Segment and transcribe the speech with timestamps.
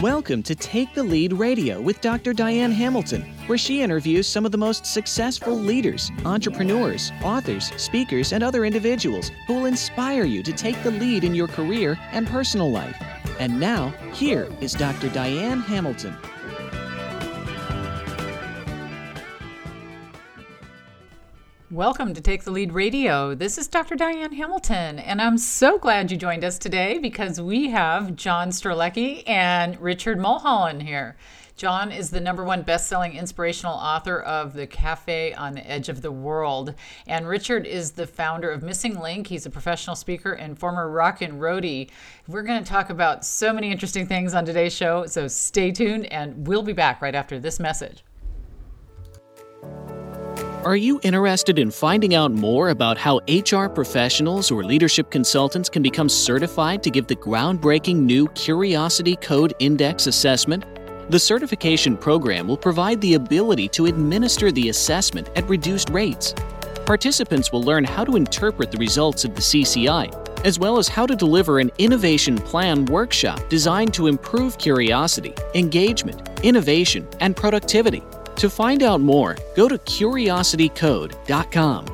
[0.00, 2.32] Welcome to Take the Lead Radio with Dr.
[2.32, 8.42] Diane Hamilton, where she interviews some of the most successful leaders, entrepreneurs, authors, speakers, and
[8.42, 12.70] other individuals who will inspire you to take the lead in your career and personal
[12.70, 12.96] life.
[13.38, 15.10] And now, here is Dr.
[15.10, 16.16] Diane Hamilton.
[21.70, 23.32] Welcome to Take the Lead Radio.
[23.32, 23.94] This is Dr.
[23.94, 29.22] Diane Hamilton, and I'm so glad you joined us today because we have John Strelecky
[29.28, 31.16] and Richard Mulholland here.
[31.54, 36.02] John is the number one best-selling inspirational author of The Cafe on the Edge of
[36.02, 36.74] the World,
[37.06, 39.28] and Richard is the founder of Missing Link.
[39.28, 41.90] He's a professional speaker and former rock and roadie.
[42.26, 46.06] We're going to talk about so many interesting things on today's show, so stay tuned,
[46.06, 48.02] and we'll be back right after this message.
[50.62, 55.82] Are you interested in finding out more about how HR professionals or leadership consultants can
[55.82, 60.66] become certified to give the groundbreaking new Curiosity Code Index assessment?
[61.10, 66.34] The certification program will provide the ability to administer the assessment at reduced rates.
[66.84, 71.06] Participants will learn how to interpret the results of the CCI, as well as how
[71.06, 78.02] to deliver an innovation plan workshop designed to improve curiosity, engagement, innovation, and productivity.
[78.40, 81.86] To find out more, go to curiositycode.com.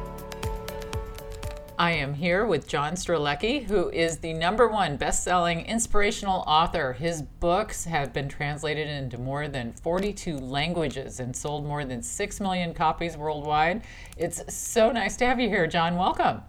[1.76, 6.92] I am here with John Strelecky, who is the number one best-selling inspirational author.
[6.92, 12.40] His books have been translated into more than 42 languages and sold more than 6
[12.40, 13.82] million copies worldwide.
[14.16, 15.96] It's so nice to have you here, John.
[15.96, 16.42] Welcome.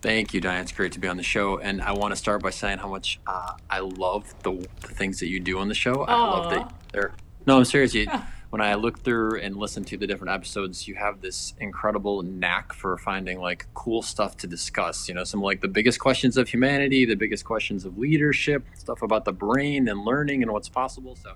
[0.00, 0.60] Thank you, Diane.
[0.60, 1.58] It's great to be on the show.
[1.58, 5.18] And I want to start by saying how much uh, I love the, the, things
[5.18, 5.96] that you do on the show.
[5.96, 6.08] Aww.
[6.08, 7.12] I love that they're.
[7.48, 7.94] No, I'm serious.
[7.94, 8.06] You,
[8.54, 12.72] when I look through and listen to the different episodes, you have this incredible knack
[12.72, 15.08] for finding like cool stuff to discuss.
[15.08, 19.02] You know, some like the biggest questions of humanity, the biggest questions of leadership, stuff
[19.02, 21.16] about the brain and learning and what's possible.
[21.16, 21.32] So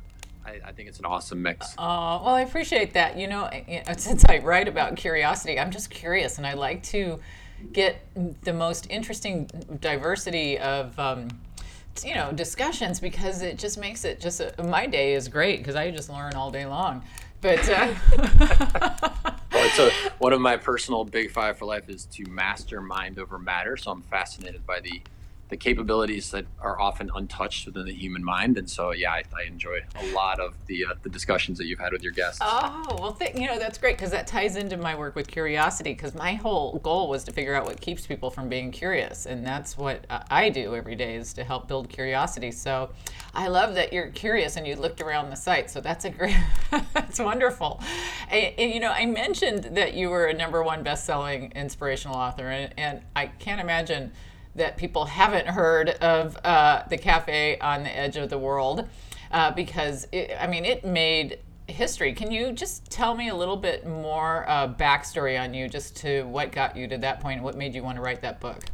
[0.46, 1.72] I, think it's an awesome mix.
[1.72, 3.18] Uh, well, I appreciate that.
[3.18, 3.50] You know,
[3.96, 7.18] since I write about curiosity, I'm just curious and I like to
[7.72, 8.00] get
[8.44, 9.50] the most interesting
[9.80, 10.96] diversity of.
[11.00, 11.30] Um,
[12.04, 15.76] you know discussions because it just makes it just a, my day is great because
[15.76, 17.02] I just learn all day long.
[17.40, 17.94] But uh,
[19.52, 23.38] well, so one of my personal big five for life is to master mind over
[23.38, 23.76] matter.
[23.76, 25.00] So I'm fascinated by the
[25.48, 28.58] the capabilities that are often untouched within the human mind.
[28.58, 31.78] And so, yeah, I, I enjoy a lot of the uh, the discussions that you've
[31.78, 32.40] had with your guests.
[32.42, 35.94] Oh, well, th- you know, that's great because that ties into my work with curiosity.
[35.94, 39.44] Because my whole goal was to figure out what keeps people from being curious, and
[39.44, 42.50] that's what I do every day is to help build curiosity.
[42.50, 42.90] So,
[43.34, 45.70] I love that you're curious and you looked around the site.
[45.70, 46.36] So that's a great,
[46.92, 47.80] that's wonderful.
[48.30, 52.48] And, and, you know, I mentioned that you were a number one best-selling inspirational author,
[52.48, 54.12] and, and I can't imagine
[54.58, 58.88] that people haven't heard of uh, the cafe on the edge of the world
[59.30, 62.12] uh, because it, I mean it made history.
[62.12, 66.22] Can you just tell me a little bit more uh, backstory on you, just to
[66.24, 68.64] what got you to that point, what made you want to write that book?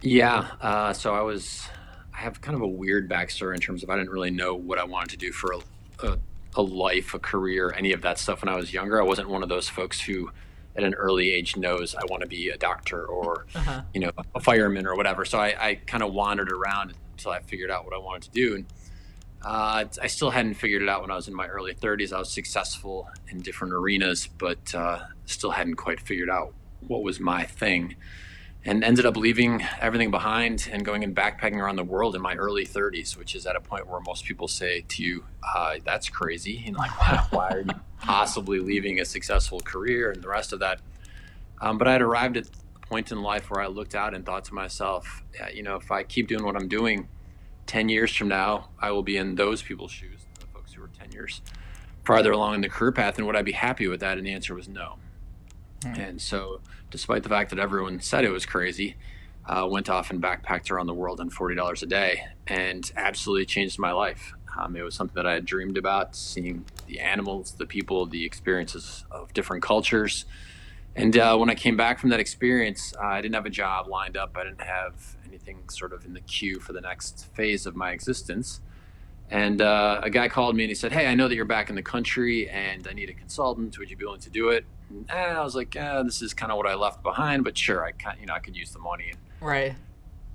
[0.00, 1.68] Yeah, uh, so I was
[2.12, 4.78] I have kind of a weird backstory in terms of I didn't really know what
[4.78, 6.18] I wanted to do for a, a,
[6.56, 9.00] a life, a career, any of that stuff when I was younger.
[9.00, 10.30] I wasn't one of those folks who
[10.76, 13.82] at an early age knows I want to be a doctor or uh-huh.
[13.92, 15.24] you know a fireman or whatever.
[15.24, 18.30] So I, I kind of wandered around until I figured out what I wanted to
[18.30, 18.54] do.
[18.56, 18.66] And
[19.44, 22.12] uh, I still hadn't figured it out when I was in my early 30s.
[22.12, 26.54] I was successful in different arenas, but uh, still hadn't quite figured out
[26.86, 27.96] what was my thing.
[28.64, 32.36] And ended up leaving everything behind and going and backpacking around the world in my
[32.36, 35.24] early 30s, which is at a point where most people say to you,
[35.56, 37.70] uh, "That's crazy." And like, why, why are you
[38.02, 40.80] possibly leaving a successful career and the rest of that.
[41.60, 44.26] Um, but I had arrived at a point in life where I looked out and
[44.26, 47.08] thought to myself, yeah, you know, if I keep doing what I'm doing,
[47.66, 50.90] 10 years from now, I will be in those people's shoes, the folks who are
[50.98, 51.40] 10 years
[52.04, 53.16] farther along in the career path.
[53.16, 54.18] And would I be happy with that?
[54.18, 54.96] And the answer was no.
[55.84, 55.94] Hmm.
[55.94, 56.60] And so,
[56.92, 58.94] despite the fact that everyone said it was crazy,
[59.46, 63.78] uh, went off and backpacked around the world on $40 a day and absolutely changed
[63.78, 64.34] my life.
[64.56, 68.24] Um, it was something that I had dreamed about, seeing the animals, the people, the
[68.24, 70.26] experiences of different cultures.
[70.94, 73.88] And uh, when I came back from that experience, uh, I didn't have a job
[73.88, 74.36] lined up.
[74.36, 77.92] I didn't have anything sort of in the queue for the next phase of my
[77.92, 78.60] existence.
[79.30, 81.70] And uh, a guy called me and he said, "Hey, I know that you're back
[81.70, 83.78] in the country, and I need a consultant.
[83.78, 84.66] Would you be willing to do it?"
[85.08, 87.84] And I was like, eh, "This is kind of what I left behind, but sure,
[87.84, 89.74] I can, you know I could use the money." Right.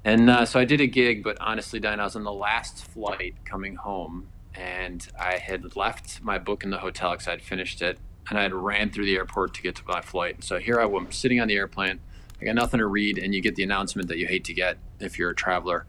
[0.04, 2.86] And uh, so I did a gig, but honestly, Diane, I was on the last
[2.86, 7.82] flight coming home, and I had left my book in the hotel because I'd finished
[7.82, 7.98] it,
[8.30, 10.44] and I had ran through the airport to get to my flight.
[10.44, 12.00] So here I was sitting on the airplane.
[12.42, 14.78] I got nothing to read, and you get the announcement that you hate to get
[15.00, 15.86] if you're a traveler.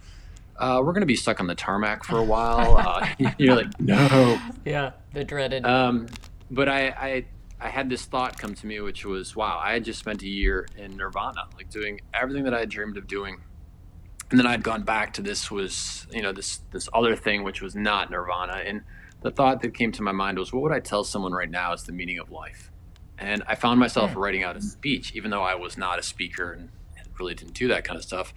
[0.56, 2.76] uh, we're going to be stuck on the tarmac for a while.
[2.78, 3.06] Uh,
[3.38, 4.40] you're like, no.
[4.64, 5.64] Yeah, the dreaded.
[5.64, 6.06] Um,
[6.50, 7.24] but I, I,
[7.60, 10.28] I had this thought come to me, which was, wow, I had just spent a
[10.28, 13.42] year in Nirvana, like doing everything that I had dreamed of doing.
[14.30, 17.62] And then I'd gone back to this was, you know, this this other thing which
[17.62, 18.62] was not Nirvana.
[18.64, 18.82] And
[19.22, 21.72] the thought that came to my mind was, what would I tell someone right now
[21.72, 22.70] is the meaning of life?
[23.18, 24.18] And I found myself Hmm.
[24.18, 26.68] writing out a speech, even though I was not a speaker and
[27.18, 28.32] really didn't do that kind of stuff.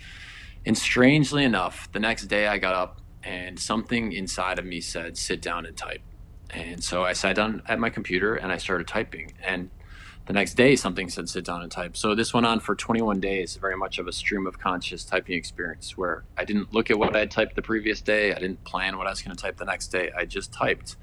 [0.66, 5.18] And strangely enough, the next day I got up and something inside of me said,
[5.18, 6.02] sit down and type.
[6.54, 9.34] And so I sat down at my computer and I started typing.
[9.44, 9.70] And
[10.28, 11.98] the next day, something said, sit down and type.
[11.98, 15.36] So this went on for 21 days, very much of a stream of conscious typing
[15.36, 18.34] experience where I didn't look at what I typed the previous day.
[18.34, 20.12] I didn't plan what I was going to type the next day.
[20.16, 20.96] I just typed.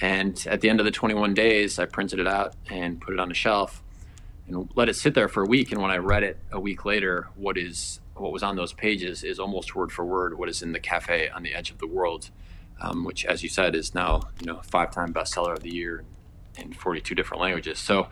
[0.00, 3.20] And at the end of the 21 days, I printed it out and put it
[3.20, 3.82] on a shelf
[4.46, 5.72] and let it sit there for a week.
[5.72, 9.24] And when I read it a week later, what is what was on those pages
[9.24, 11.86] is almost word for word what is in the cafe on the edge of the
[11.86, 12.30] world,
[12.80, 16.04] um, which, as you said, is now you know five-time bestseller of the year
[16.56, 17.78] in 42 different languages.
[17.78, 18.08] So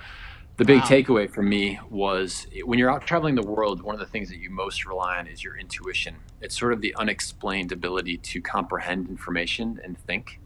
[0.57, 0.89] the big Wow.
[0.89, 4.39] takeaway for me was when you're out traveling the world, one of the things that
[4.39, 6.17] you most rely on is your intuition.
[6.41, 10.41] It's sort of the unexplained ability to comprehend information and think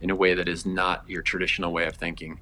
[0.00, 2.40] in a way that is not your traditional way of thinking.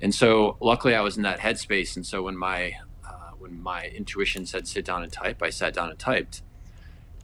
[0.00, 1.96] And so, luckily, I was in that headspace.
[1.96, 2.74] And so, when my
[3.06, 6.42] uh, when my intuition said sit down and type, I sat down and typed.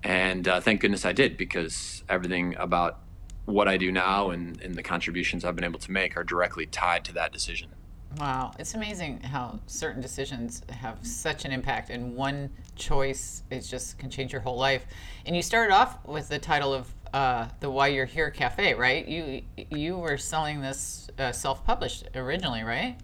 [0.02, 3.00] And uh, thank goodness I did because everything about
[3.48, 6.66] what I do now and, and the contributions I've been able to make are directly
[6.66, 7.70] tied to that decision.
[8.18, 13.98] Wow, it's amazing how certain decisions have such an impact, and one choice is just
[13.98, 14.86] can change your whole life.
[15.26, 19.06] And you started off with the title of uh, the Why You're Here Cafe, right?
[19.06, 22.96] You you were selling this uh, self-published originally, right?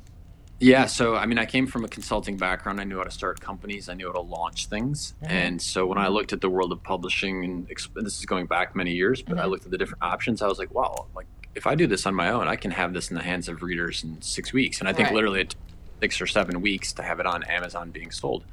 [0.61, 2.81] Yeah, so I mean, I came from a consulting background.
[2.81, 3.89] I knew how to start companies.
[3.89, 5.15] I knew how to launch things.
[5.23, 8.75] And so when I looked at the world of publishing, and this is going back
[8.75, 10.41] many years, but I looked at the different options.
[10.43, 12.95] I was like, wow, like if I do this on my own, I can have
[12.95, 14.81] this in the hands of readers in six weeks.
[14.81, 15.15] And I think Right.
[15.15, 15.59] literally it took
[16.03, 18.45] six or seven weeks to have it on Amazon being sold.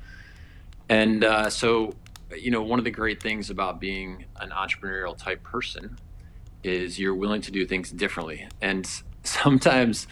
[0.90, 1.94] And uh, so,
[2.36, 5.98] you know, one of the great things about being an entrepreneurial type person
[6.64, 8.48] is you're willing to do things differently.
[8.62, 8.90] And
[9.24, 10.08] sometimes,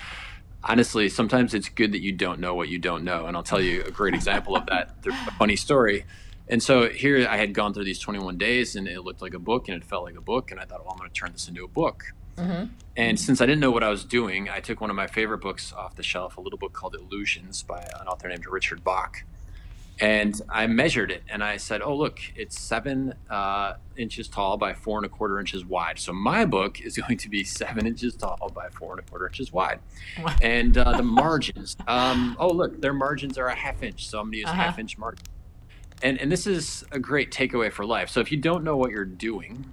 [0.63, 3.25] honestly, sometimes it's good that you don't know what you don't know.
[3.25, 6.05] And I'll tell you a great example of that, a funny story.
[6.47, 9.39] And so here I had gone through these 21 days and it looked like a
[9.39, 10.51] book and it felt like a book.
[10.51, 12.13] And I thought, well, I'm going to turn this into a book.
[12.37, 12.65] Mm-hmm.
[12.97, 15.39] And since I didn't know what I was doing, I took one of my favorite
[15.39, 19.23] books off the shelf, a little book called Illusions by an author named Richard Bach.
[20.01, 24.73] And I measured it and I said, oh, look, it's seven uh, inches tall by
[24.73, 25.99] four and a quarter inches wide.
[25.99, 29.27] So my book is going to be seven inches tall by four and a quarter
[29.27, 29.79] inches wide.
[30.23, 30.35] Wow.
[30.41, 34.07] And uh, the margins, um, oh, look, their margins are a half inch.
[34.07, 34.55] So I'm going to use Uh-huh.
[34.61, 35.25] half inch margin.
[36.01, 38.09] And, and this is a great takeaway for life.
[38.09, 39.65] So if you don't know what you're doing,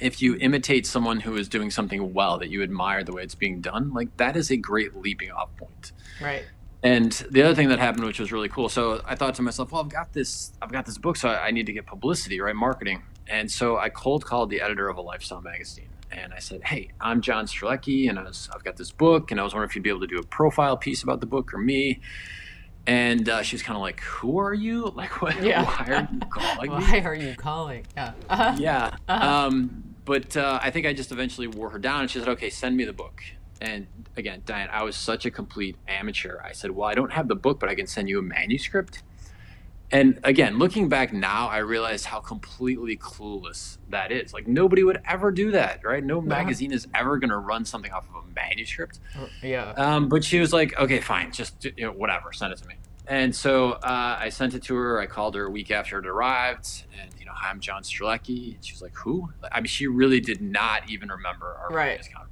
[0.00, 3.34] if you imitate someone who is doing something well that you admire the way it's
[3.34, 5.90] being done, like that is a great leaping off point.
[6.22, 6.44] Right.
[6.82, 9.72] And the other thing that happened, which was really cool, so I thought to myself,
[9.72, 12.40] well, I've got this, I've got this book, so I I need to get publicity,
[12.40, 13.02] right, marketing.
[13.26, 16.90] And so I cold called the editor of a lifestyle magazine, and I said, hey,
[17.00, 19.76] I'm John Strelecky, and I was, I've got this book, and I was wondering if
[19.76, 22.00] you'd be able to do a profile piece about the book or me.
[22.86, 24.90] And uh, she was kind of like, who are you?
[24.96, 25.42] Like, what?
[25.42, 25.64] Yeah.
[25.64, 26.76] Why are you calling me?
[26.78, 27.86] Why are you calling?
[27.96, 28.12] Yeah.
[28.30, 28.56] Uh-huh.
[28.58, 28.96] yeah.
[29.08, 32.48] Um, but uh, I think I just eventually wore her down, and she said, "Okay,
[32.48, 33.22] send me the book."
[33.60, 33.86] And
[34.16, 36.38] again, Diane, I was such a complete amateur.
[36.44, 39.02] I said, "Well, I don't have the book, but I can send you a manuscript."
[39.90, 44.34] And again, looking back now, I realize how completely clueless that is.
[44.34, 46.04] Like nobody would ever do that, right?
[46.04, 49.00] No magazine is ever going to run something off of a manuscript.
[49.42, 49.70] Yeah.
[49.78, 52.74] Um, but she was like, okay, fine, just you know, whatever, send it to me.
[53.06, 55.00] And so uh, I sent it to her.
[55.00, 58.56] I called her a week after it arrived, and you know, hi, I'm John Strelecky.
[58.56, 59.30] And she was like, who?
[59.50, 61.96] I mean, she really did not even remember our Right.
[61.96, 62.27] previous conversation.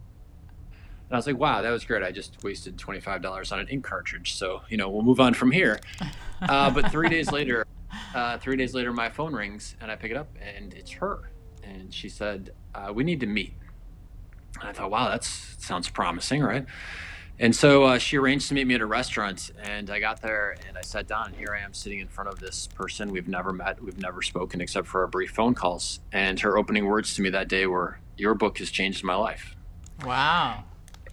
[1.08, 2.02] And I was like, wow, that was great.
[2.02, 4.34] I just wasted twenty five dollars on an ink cartridge.
[4.34, 5.80] So you know, we'll move on from here.
[6.38, 7.66] Uh, but three days later,
[8.14, 11.30] uh, three days later, my phone rings, and I pick it up, and it's her.
[11.64, 13.54] And she said, uh, "We need to meet."
[14.60, 16.66] And I thought, wow, that sounds promising, right?
[17.38, 20.56] And so uh, she arranged to meet me at a restaurant, and I got there
[20.66, 23.28] and I sat down, and here I am sitting in front of this person we've
[23.28, 26.00] never met, we've never spoken except for our brief phone calls.
[26.12, 29.54] And her opening words to me that day were, "Your book has changed my life."
[30.04, 30.64] Wow.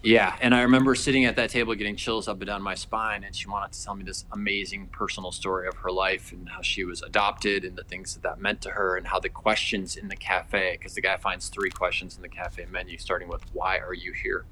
[0.03, 3.23] Yeah, and I remember sitting at that table getting chills up and down my spine,
[3.23, 6.61] and she wanted to tell me this amazing personal story of her life and how
[6.61, 9.95] she was adopted and the things that that meant to her, and how the questions
[9.95, 13.43] in the cafe, because the guy finds three questions in the cafe menu, starting with
[13.53, 14.45] "Why are you here?"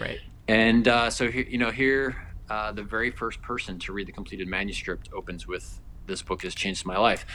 [0.00, 0.20] Right.
[0.48, 4.12] And uh, so here, you know, here, uh, the very first person to read the
[4.12, 7.26] completed manuscript opens with this book has changed my life.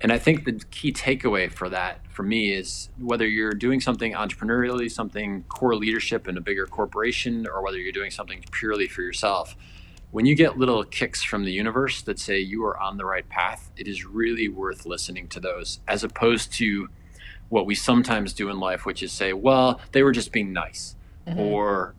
[0.00, 4.12] And I think the key takeaway for that for me is whether you're doing something
[4.12, 9.02] entrepreneurially, something core leadership in a bigger corporation, or whether you're doing something purely for
[9.02, 9.56] yourself,
[10.10, 13.28] when you get little kicks from the universe that say you are on the right
[13.28, 16.88] path, it is really worth listening to those as opposed to
[17.48, 20.96] what we sometimes do in life, which is say, well, they were just being nice.
[21.26, 21.40] Mm-hmm.
[21.40, 21.94] Or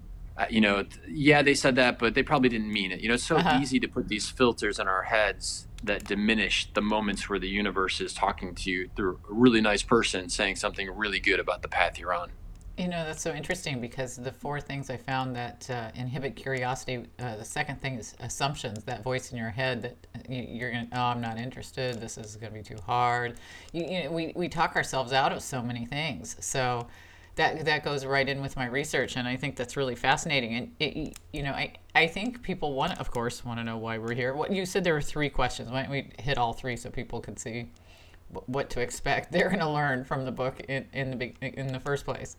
[0.50, 3.00] you know, yeah, they said that, but they probably didn't mean it.
[3.00, 3.60] You know, it's so uh-huh.
[3.62, 8.02] easy to put these filters in our heads that diminish the moments where the universe
[8.02, 11.68] is talking to you through a really nice person saying something really good about the
[11.68, 12.32] path you're on.
[12.78, 17.06] You know, that's so interesting because the four things I found that uh, inhibit curiosity,
[17.18, 19.98] uh, the second thing is assumptions, that voice in your head that
[20.30, 23.38] you're going to, oh, I'm not interested, this is going to be too hard.
[23.74, 26.36] You, you know, we, we talk ourselves out of so many things.
[26.40, 26.86] So,
[27.38, 30.56] that that goes right in with my research, and I think that's really fascinating.
[30.56, 33.98] And it, you know, I I think people want, of course, want to know why
[33.98, 34.34] we're here.
[34.34, 35.70] What you said there were three questions.
[35.70, 37.72] Why don't we hit all three so people can see
[38.48, 39.32] what to expect?
[39.32, 42.36] They're going to learn from the book in, in the in the first place.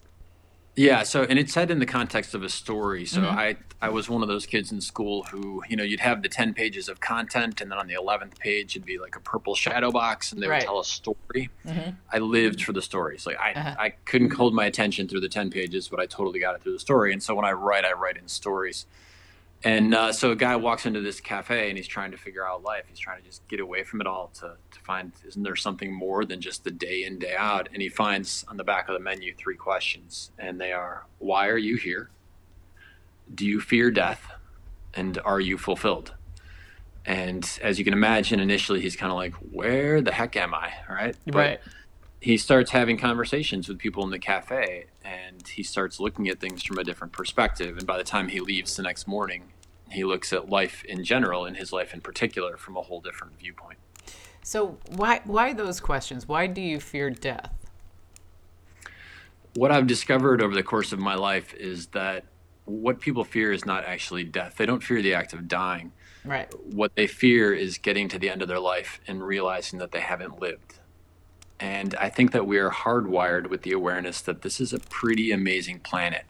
[0.78, 1.02] Yeah.
[1.02, 3.04] So, and it's said in the context of a story.
[3.04, 3.38] So, mm-hmm.
[3.38, 6.28] I I was one of those kids in school who, you know, you'd have the
[6.28, 9.54] ten pages of content, and then on the eleventh page, it'd be like a purple
[9.54, 10.62] shadow box, and they right.
[10.62, 11.50] would tell a story.
[11.66, 11.90] Mm-hmm.
[12.12, 13.26] I lived for the stories.
[13.26, 13.74] Like I uh-huh.
[13.78, 16.74] I couldn't hold my attention through the ten pages, but I totally got it through
[16.74, 17.12] the story.
[17.12, 18.86] And so when I write, I write in stories.
[19.64, 22.62] And uh, so a guy walks into this cafe and he's trying to figure out
[22.62, 22.84] life.
[22.88, 25.92] He's trying to just get away from it all to, to find, isn't there something
[25.92, 27.68] more than just the day in, day out?
[27.72, 30.30] And he finds on the back of the menu three questions.
[30.38, 32.10] And they are Why are you here?
[33.34, 34.30] Do you fear death?
[34.94, 36.14] And are you fulfilled?
[37.04, 40.72] And as you can imagine, initially he's kind of like, Where the heck am I?
[40.88, 41.16] Right.
[41.26, 41.60] Right.
[41.64, 41.72] But
[42.28, 46.62] he starts having conversations with people in the cafe and he starts looking at things
[46.62, 47.78] from a different perspective.
[47.78, 49.44] And by the time he leaves the next morning,
[49.90, 53.38] he looks at life in general and his life in particular from a whole different
[53.38, 53.78] viewpoint.
[54.42, 56.28] So why why those questions?
[56.28, 57.50] Why do you fear death?
[59.54, 62.26] What I've discovered over the course of my life is that
[62.66, 64.56] what people fear is not actually death.
[64.58, 65.92] They don't fear the act of dying.
[66.26, 66.52] Right.
[66.74, 70.00] What they fear is getting to the end of their life and realizing that they
[70.00, 70.78] haven't lived
[71.60, 75.32] and I think that we are hardwired with the awareness that this is a pretty
[75.32, 76.24] amazing planet.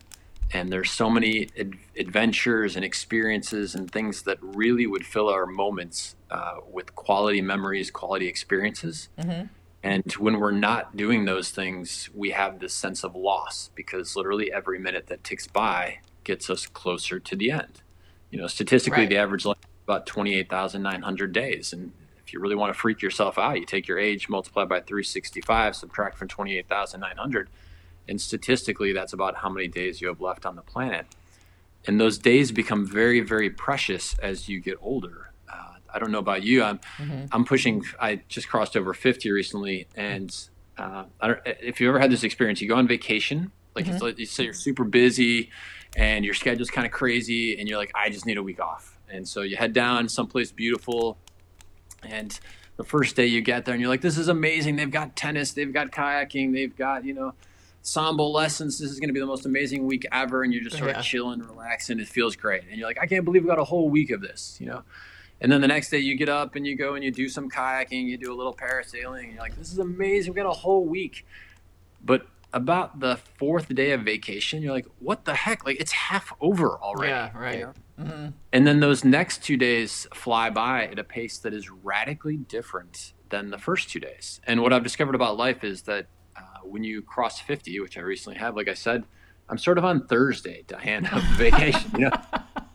[0.51, 5.45] And there's so many ad- adventures and experiences and things that really would fill our
[5.45, 9.11] moments uh, with quality memories, quality experiences.
[9.19, 9.47] Mm-hmm.
[9.83, 14.51] And when we're not doing those things, we have this sense of loss because literally
[14.51, 17.83] every minute that ticks by gets us closer to the end.
[18.31, 19.09] You know, statistically, right.
[19.09, 21.73] the average life is about 28,900 days.
[21.73, 21.93] And
[22.29, 25.75] if you really want to freak yourself out, you take your age, multiply by 365,
[25.75, 27.49] subtract from 28,900,
[28.07, 31.07] and statistically, that's about how many days you have left on the planet.
[31.87, 35.33] And those days become very, very precious as you get older.
[35.51, 36.63] Uh, I don't know about you.
[36.63, 37.25] I'm, mm-hmm.
[37.33, 37.83] I'm pushing.
[37.99, 40.35] I just crossed over 50 recently, and
[40.77, 41.05] uh,
[41.47, 44.05] if you ever had this experience, you go on vacation, like mm-hmm.
[44.05, 45.49] like you say you're super busy,
[45.97, 48.99] and your schedule's kind of crazy, and you're like, I just need a week off.
[49.11, 51.17] And so you head down someplace beautiful,
[52.03, 52.39] and
[52.77, 54.77] the first day you get there and you're like, this is amazing.
[54.77, 57.35] They've got tennis, they've got kayaking, they've got, you know,
[57.83, 58.79] sambo lessons.
[58.79, 60.43] This is going to be the most amazing week ever.
[60.43, 60.99] And you're just sort yeah.
[60.99, 61.99] of chilling, relaxing.
[61.99, 62.63] It feels great.
[62.69, 64.83] And you're like, I can't believe we got a whole week of this, you know?
[65.41, 67.49] And then the next day you get up and you go and you do some
[67.49, 70.33] kayaking, you do a little parasailing, and you're like, this is amazing.
[70.33, 71.25] We got a whole week.
[72.05, 75.65] But about the fourth day of vacation, you're like, what the heck?
[75.65, 77.11] Like it's half over already.
[77.11, 77.59] Yeah, right.
[77.59, 77.75] You know?
[78.05, 78.27] mm-hmm.
[78.53, 83.13] And then those next two days fly by at a pace that is radically different
[83.29, 84.41] than the first two days.
[84.47, 88.01] And what I've discovered about life is that uh, when you cross 50, which I
[88.01, 89.05] recently have, like I said,
[89.51, 92.11] I'm sort of on Thursday, Diane, of vacation, you know?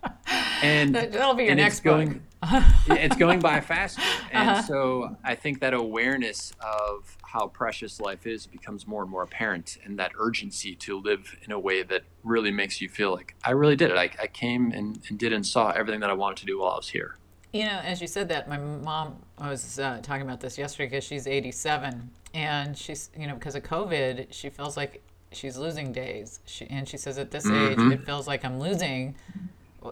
[0.61, 2.23] and that'll be your next it's going,
[2.87, 4.61] it's going by faster, and uh-huh.
[4.63, 9.77] so I think that awareness of how precious life is becomes more and more apparent,
[9.83, 13.51] and that urgency to live in a way that really makes you feel like I
[13.51, 13.97] really did it.
[13.97, 16.71] I, I came and, and did and saw everything that I wanted to do while
[16.71, 17.17] I was here.
[17.53, 20.89] You know, as you said that, my mom I was uh, talking about this yesterday
[20.89, 25.91] because she's 87, and she's you know because of COVID, she feels like she's losing
[25.91, 26.39] days.
[26.45, 27.91] She, and she says at this mm-hmm.
[27.91, 29.15] age, it feels like I'm losing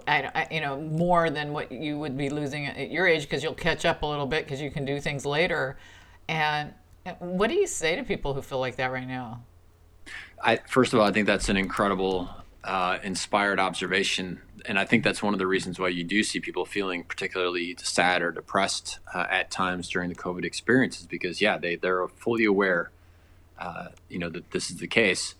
[0.07, 3.43] I, I, you know, more than what you would be losing at your age because
[3.43, 5.77] you'll catch up a little bit because you can do things later.
[6.27, 6.73] And
[7.19, 9.43] what do you say to people who feel like that right now?
[10.43, 12.29] I, first of all, I think that's an incredible,
[12.63, 14.41] uh, inspired observation.
[14.65, 17.75] And I think that's one of the reasons why you do see people feeling particularly
[17.79, 22.45] sad or depressed uh, at times during the COVID experiences because, yeah, they, they're fully
[22.45, 22.91] aware,
[23.59, 25.35] uh, you know, that this is the case.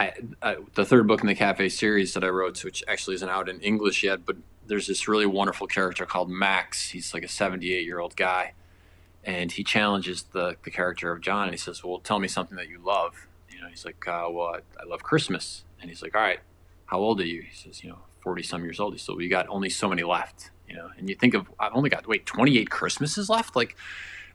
[0.00, 3.28] I, I, the third book in the cafe series that I wrote, which actually isn't
[3.28, 6.88] out in English yet, but there's this really wonderful character called Max.
[6.88, 8.54] He's like a 78 year old guy,
[9.24, 12.56] and he challenges the the character of John, and he says, "Well, tell me something
[12.56, 16.02] that you love." You know, he's like, uh, "Well, I, I love Christmas," and he's
[16.02, 16.40] like, "All right,
[16.86, 19.22] how old are you?" He says, "You know, forty some years old." He said, "Well,
[19.22, 22.06] you got only so many left." You know, and you think of, I've only got
[22.06, 23.76] wait twenty eight Christmases left, like,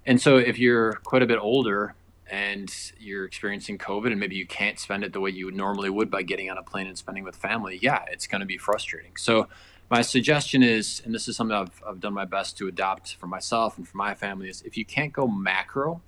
[0.05, 1.95] and so if you're quite a bit older
[2.29, 6.10] and you're experiencing COVID and maybe you can't spend it the way you normally would
[6.10, 9.15] by getting on a plane and spending with family, yeah, it's going to be frustrating.
[9.15, 9.48] So
[9.89, 13.27] my suggestion is, and this is something I've, I've done my best to adopt for
[13.27, 16.01] myself and for my family, is if you can't go macro,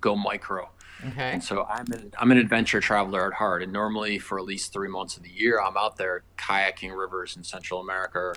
[0.00, 0.70] go micro.
[1.04, 1.32] Okay.
[1.32, 4.72] And so I'm an, I'm an adventure traveler at heart, and normally for at least
[4.72, 8.34] three months of the year, I'm out there kayaking rivers in Central America,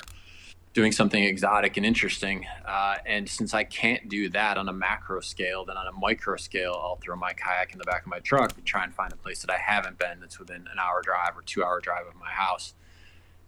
[0.73, 2.45] doing something exotic and interesting.
[2.65, 6.35] Uh, and since I can't do that on a macro scale, then on a micro
[6.37, 9.13] scale, I'll throw my kayak in the back of my truck and try and find
[9.13, 12.07] a place that I haven't been that's within an hour drive or two hour drive
[12.07, 12.73] of my house.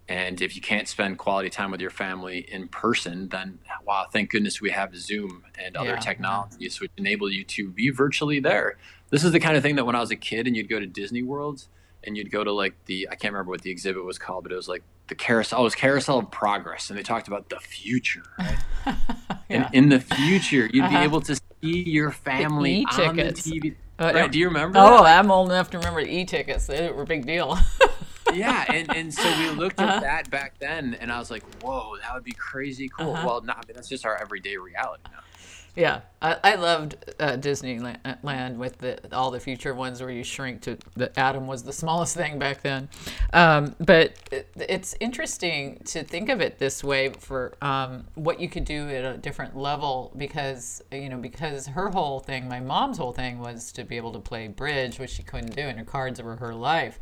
[0.07, 4.29] And if you can't spend quality time with your family in person, then wow, thank
[4.29, 5.99] goodness we have Zoom and other Yeah.
[5.99, 8.77] technologies which enable you to be virtually there.
[9.09, 10.79] This is the kind of thing that when I was a kid and you'd go
[10.79, 11.65] to Disney World
[12.05, 14.51] and you'd go to like the I can't remember what the exhibit was called, but
[14.51, 15.59] it was like the carousel.
[15.61, 18.23] It was Carousel of Progress, and they talked about the future.
[18.39, 18.57] Right?
[19.47, 19.67] Yeah.
[19.67, 20.99] And in the future, you'd be Uh-huh.
[21.01, 23.23] able to see your family on the.
[23.25, 23.75] TV.
[23.99, 24.31] Uh, right?
[24.31, 24.79] Do you remember?
[24.79, 25.19] Oh, that?
[25.19, 26.65] I'm old enough to remember the e-tickets.
[26.65, 27.55] They were a big deal.
[28.33, 29.99] yeah, and, and so we looked at Uh-huh.
[29.99, 33.27] that back then, and I was like, "Whoa, that would be crazy cool." Uh-huh.
[33.27, 35.19] Well, no, I mean that's just our everyday reality now.
[35.75, 40.61] Yeah, I, I loved uh, Disneyland with the all the future ones where you shrink
[40.61, 42.87] to the atom was the smallest thing back then.
[43.33, 48.47] Um, but it, it's interesting to think of it this way for um, what you
[48.47, 52.97] could do at a different level because you know because her whole thing, my mom's
[52.97, 55.85] whole thing was to be able to play bridge, which she couldn't do, and her
[55.85, 56.99] cards were her life.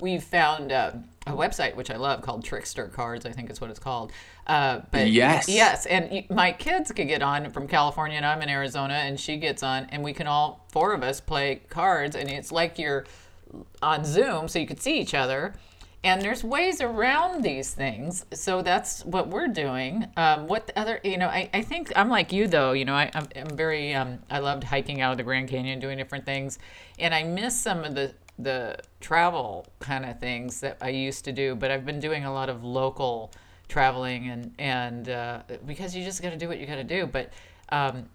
[0.00, 0.92] We found uh,
[1.26, 4.12] a website which I love called Trickster Cards, I think is what it's called.
[4.46, 5.48] Uh, but Yes.
[5.48, 9.36] Yes, and my kids could get on from California, and I'm in Arizona, and she
[9.36, 13.04] gets on, and we can all four of us play cards, and it's like you're
[13.82, 15.54] on Zoom, so you could see each other.
[16.02, 20.06] And there's ways around these things, so that's what we're doing.
[20.18, 22.72] Um, what the other, you know, I, I think I'm like you though.
[22.72, 25.80] You know, I, I'm, I'm very, um, I loved hiking out of the Grand Canyon,
[25.80, 26.58] doing different things,
[26.98, 31.32] and I miss some of the the travel kind of things that I used to
[31.32, 31.54] do.
[31.54, 33.32] But I've been doing a lot of local
[33.68, 37.06] traveling and and uh, because you just got to do what you got to do.
[37.06, 37.32] But
[37.70, 38.08] um,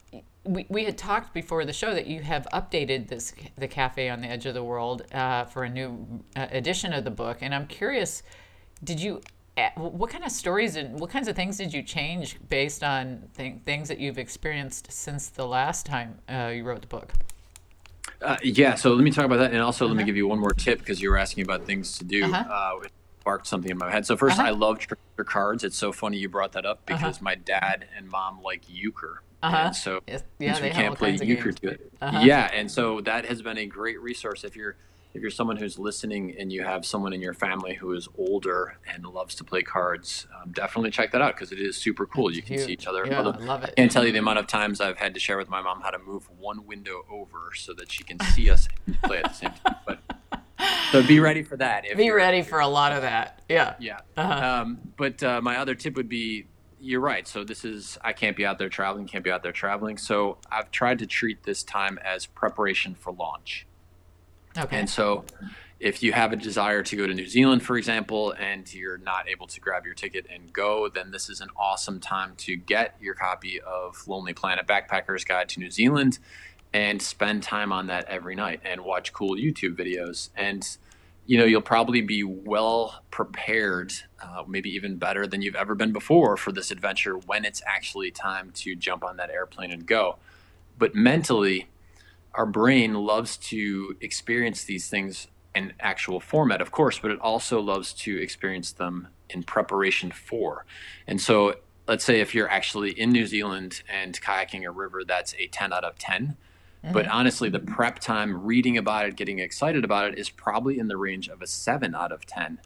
[0.43, 4.21] we, we had talked before the show that you have updated this the cafe on
[4.21, 7.53] the edge of the world uh, for a new uh, edition of the book, and
[7.53, 8.23] I'm curious,
[8.83, 9.21] did you?
[9.57, 13.23] uh, What kind of stories and what kinds of things did you change based on
[13.35, 17.11] th- things that you've experienced since the last time uh, you wrote the book?
[18.21, 20.39] Uh, yeah, so let me talk about that, and also let me give you one
[20.39, 22.25] more tip because you were asking about things to do.
[22.25, 22.43] Uh-huh.
[22.53, 24.05] Uh, it sparked something in my head.
[24.05, 24.43] So 1st Uh-huh.
[24.43, 25.63] I love trickster cards.
[25.63, 29.21] It's so funny you brought that up because my dad and mom like euchre.
[29.41, 29.55] Uh-huh.
[29.57, 30.23] And so Yes.
[30.39, 31.91] Yeah, they we have can't play euchre to it.
[32.01, 32.19] Uh-huh.
[32.23, 34.75] Yeah, and so that has been a great resource if you're
[35.13, 38.77] if you're someone who's listening and you have someone in your family who is older
[38.93, 42.31] and loves to play cards, um, definitely check that out because it is super cool.
[42.31, 43.05] You can see each other.
[43.07, 43.71] Yeah, I love it.
[43.71, 45.81] I can't tell you the amount of times I've had to share with my mom
[45.81, 49.23] how to move one window over so that she can see us and play at
[49.25, 49.75] the same time.
[49.87, 49.99] But
[50.91, 51.85] so be ready for that.
[51.97, 53.41] Be ready for a lot of that.
[53.49, 53.75] Yeah.
[53.79, 53.99] yeah.
[54.15, 54.61] Uh-huh.
[54.61, 56.45] Um, but uh, my other tip would be
[56.79, 57.27] you're right.
[57.27, 59.97] So this is I can't be out there traveling, can't be out there traveling.
[59.97, 63.65] So I've tried to treat this time as preparation for launch.
[64.59, 64.77] Okay.
[64.77, 65.25] And so
[65.79, 69.29] if you have a desire to go to New Zealand, for example, and you're not
[69.29, 72.95] able to grab your ticket and go, then this is an awesome time to get
[72.99, 76.19] your copy of Lonely Planet Backpacker's Guide to New Zealand
[76.73, 80.29] and spend time on that every night and watch cool YouTube videos.
[80.35, 80.67] And
[81.25, 85.93] you know, you'll probably be well prepared, uh, maybe even better than you've ever been
[85.93, 90.17] before for this adventure when it's actually time to jump on that airplane and go.
[90.79, 91.67] But mentally,
[92.33, 97.59] our brain loves to experience these things in actual format, of course, but it also
[97.59, 100.65] loves to experience them in preparation for.
[101.07, 101.55] And so,
[101.87, 105.73] let's say if you're actually in New Zealand and kayaking a river, that's a 10
[105.73, 106.37] out of 10.
[106.83, 106.93] Mm-hmm.
[106.93, 110.87] But honestly, the prep time, reading about it, getting excited about it, is probably in
[110.87, 112.59] the range of a 7 out of 10.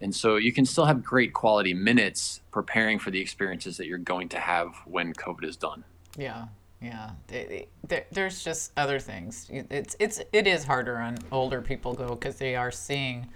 [0.00, 3.98] And so you can still have great quality minutes preparing for the experiences that you're
[3.98, 5.84] going to have when COVID is done.
[6.16, 6.46] Yeah,
[6.80, 7.10] yeah.
[7.26, 9.46] They- they- there's just other things.
[9.50, 13.28] It's it's it is harder on older people though because they are seeing,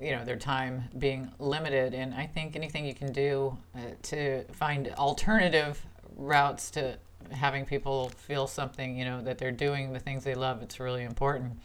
[0.00, 1.94] you know, their time being limited.
[1.94, 5.84] And I think anything you can do uh, to find alternative
[6.16, 6.98] routes to
[7.32, 11.04] having people feel something, you know, that they're doing the things they love, it's really
[11.04, 11.58] important.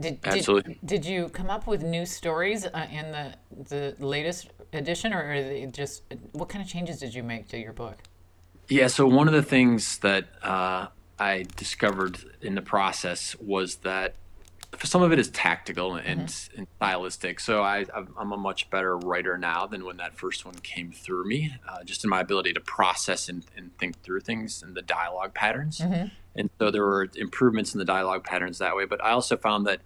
[0.00, 0.74] Did, Absolutely.
[0.74, 3.34] Did, did you come up with new stories uh, in the
[3.68, 7.58] the latest edition, or are they just what kind of changes did you make to
[7.58, 7.98] your book?
[8.72, 8.86] Yeah.
[8.86, 14.14] So one of the things that uh, I discovered in the process was that
[14.82, 16.58] some of it is tactical and, mm-hmm.
[16.58, 17.40] and stylistic.
[17.40, 21.26] So I, am a much better writer now than when that first one came through
[21.26, 24.82] me, uh, just in my ability to process and, and, think through things and the
[24.82, 25.78] dialogue patterns.
[25.78, 26.06] Mm-hmm.
[26.34, 28.86] And so there were improvements in the dialogue patterns that way.
[28.86, 29.80] But I also found that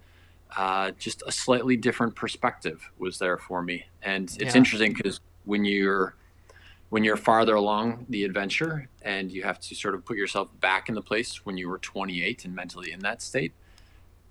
[0.55, 3.87] uh, just a slightly different perspective was there for me.
[4.01, 4.57] And it's yeah.
[4.57, 6.15] interesting because when you're
[6.89, 10.89] when you're farther along the adventure and you have to sort of put yourself back
[10.89, 13.53] in the place when you were 28 and mentally in that state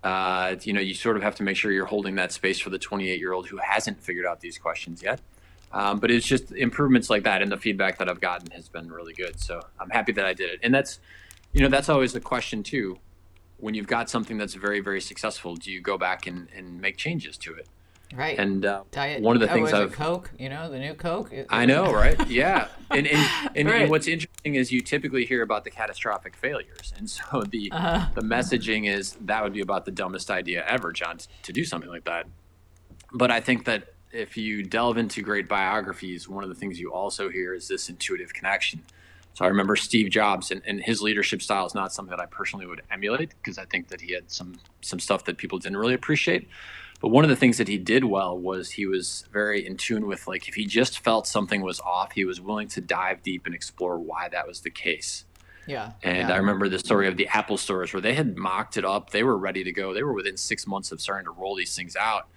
[0.07, 2.71] uh, you know, you sort of have to make sure you're holding that space for
[2.71, 5.21] the 28 year old who hasn't figured out these questions yet.
[5.73, 8.91] Um, but it's just improvements like that, and the feedback that I've gotten has been
[8.91, 9.41] really good.
[9.41, 10.61] So I'm happy that I did it.
[10.63, 11.01] And that's,
[11.53, 13.01] you know, that's always the question too.
[13.59, 16.97] When you've got something that's very, very successful, do you go back and, and make
[16.97, 17.67] changes to it?
[18.15, 18.39] Right.
[18.39, 21.33] And uh, Diet, one of the things I've Coke, you know, the new Coke.
[21.49, 22.17] I know, right?
[22.37, 22.69] Yeah.
[22.91, 23.83] And and, and, right.
[23.83, 28.11] and, what's interesting is you typically hear about the catastrophic failures, and so the uh-huh.
[28.15, 31.91] the messaging is that would be about the dumbest idea ever, John, to do something
[31.91, 32.27] like that.
[33.13, 36.93] But I think that if you delve into great biographies, one of the things you
[36.93, 38.83] also hear is this intuitive connection.
[39.35, 42.27] So I remember Steve Jobs and, and his leadership style is not something that I
[42.27, 45.77] personally would emulate because I think that he had some some stuff that people didn't
[45.77, 46.49] really appreciate.
[47.01, 50.07] But one of the things that he did well was he was very in tune
[50.07, 53.47] with like if he just felt something was off, he was willing to dive deep
[53.47, 55.25] and explore why that was the case.
[55.67, 55.93] Yeah.
[56.03, 56.35] And yeah.
[56.35, 59.11] I remember the story of the Apple stores where they had mocked it up.
[59.11, 59.93] They were ready to go.
[59.93, 62.29] They were within six months of starting to roll these things out.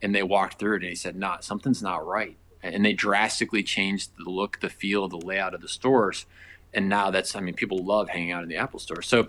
[0.00, 2.36] And they walked through it and he said, nah, something's not right.
[2.62, 6.26] And they drastically changed the look, the feel, the layout of the stores.
[6.74, 9.02] And now that's, I mean, people love hanging out in the Apple store.
[9.02, 9.28] So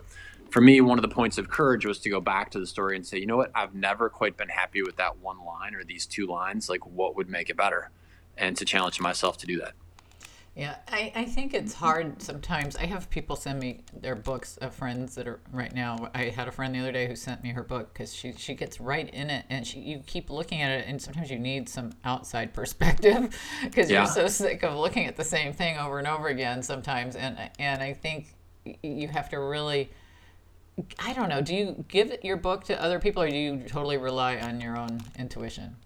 [0.52, 2.96] for me, one of the points of courage was to go back to the story
[2.96, 5.84] and say, you know what, I've never quite been happy with that one line or
[5.84, 6.70] these two lines.
[6.70, 7.92] Like, what would make it better?
[8.38, 9.74] And to challenge myself to do that.
[10.56, 12.76] Yeah, I, I think it's hard sometimes.
[12.76, 16.10] I have people send me their books of friends that are right now.
[16.14, 18.56] I had a friend the other day who sent me her book because she, she
[18.56, 21.70] gets right in it and she you keep looking at it and sometimes you need
[21.70, 23.34] some outside perspective
[23.64, 24.00] because yeah.
[24.00, 27.16] you're so sick of looking at the same thing over and over again sometimes.
[27.16, 28.36] And and I think
[28.84, 29.90] you have to really
[31.00, 31.42] I don't know.
[31.42, 34.78] Do you give your book to other people, or do you totally rely on your
[34.78, 35.78] own intuition?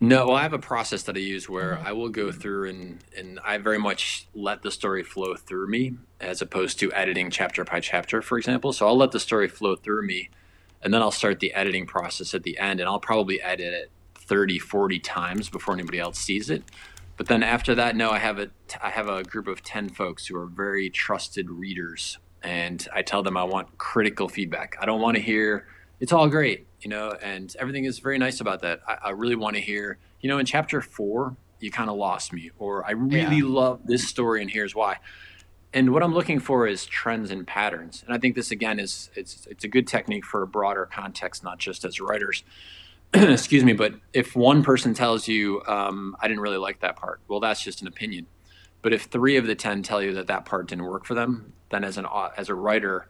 [0.00, 1.86] No, well, I have a process that I use where mm-hmm.
[1.86, 5.94] I will go through and and I very much let the story flow through me,
[6.20, 8.72] as opposed to editing chapter by chapter, for example.
[8.72, 10.30] So I'll let the story flow through me,
[10.82, 13.90] and then I'll start the editing process at the end, and I'll probably edit it
[14.14, 16.62] 30, 40 times before anybody else sees it.
[17.16, 20.26] But then after that, no, I have a I have a group of ten folks
[20.26, 24.76] who are very trusted readers and I tell them I want critical feedback.
[24.80, 25.66] I don't want to hear
[26.00, 28.80] it's all great, you know, and everything is very nice about that.
[28.86, 32.32] I, I really want to hear, you know, in chapter four, you kind of lost
[32.32, 33.44] me, or I really yeah.
[33.44, 34.98] love this story, and here's why.
[35.72, 39.10] And what I'm looking for is trends and patterns, and I think this again is
[39.14, 42.44] it's it's a good technique for a broader context, not just as writers.
[43.14, 47.20] Excuse me, but if one person tells you, um, "I didn't really like that part,"
[47.28, 48.26] well, that's just an opinion.
[48.80, 51.52] But if three of the ten tell you that that part didn't work for them,
[51.70, 53.08] then as an as a writer,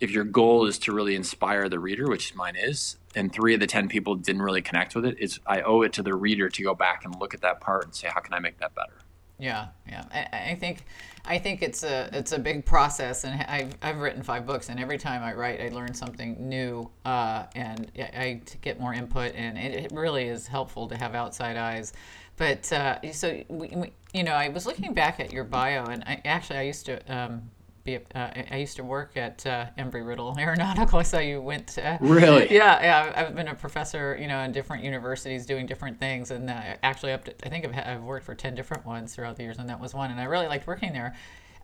[0.00, 3.60] if your goal is to really inspire the reader, which mine is, and three of
[3.60, 6.48] the ten people didn't really connect with it, it's I owe it to the reader
[6.48, 8.74] to go back and look at that part and say, how can I make that
[8.74, 8.98] better?
[9.38, 10.04] Yeah, yeah.
[10.12, 10.84] I, I think
[11.24, 14.80] I think it's a it's a big process, and I've I've written five books, and
[14.80, 19.58] every time I write, I learn something new, uh, and I get more input, and
[19.58, 21.92] it, it really is helpful to have outside eyes.
[22.36, 26.02] But uh, so we, we, you know, I was looking back at your bio, and
[26.04, 27.50] I actually I used to um,
[27.86, 27.98] be.
[28.14, 30.98] Uh, I used to work at uh, Embry-Riddle Aeronautical.
[30.98, 31.68] I saw you went.
[31.68, 32.50] To, really?
[32.56, 33.12] Yeah, yeah.
[33.16, 37.12] I've been a professor, you know, in different universities doing different things, and uh, actually
[37.12, 39.68] up to I think I've, I've worked for ten different ones throughout the years, and
[39.68, 40.10] that was one.
[40.10, 41.14] And I really liked working there.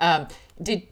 [0.01, 0.29] Um,
[0.63, 0.87] did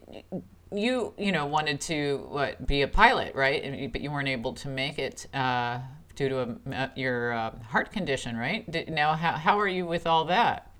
[0.73, 3.91] you, you know, wanted to what be a pilot, right?
[3.91, 5.79] But you weren't able to make it uh,
[6.15, 8.69] due to a, uh, your uh, heart condition, right?
[8.69, 10.70] Did, now, how how are you with all that?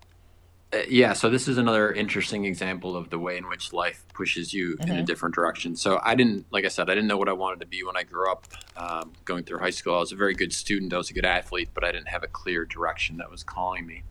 [0.74, 4.54] Uh, yeah, so this is another interesting example of the way in which life pushes
[4.54, 4.84] you mm-hmm.
[4.84, 5.06] in a mm-hmm.
[5.06, 5.76] different direction.
[5.76, 7.98] So I didn't, like I said, I didn't know what I wanted to be when
[7.98, 8.48] I grew up.
[8.78, 10.94] Um, going through high school, I was a very good student.
[10.94, 13.86] I was a good athlete, but I didn't have a clear direction that was calling
[13.86, 14.04] me.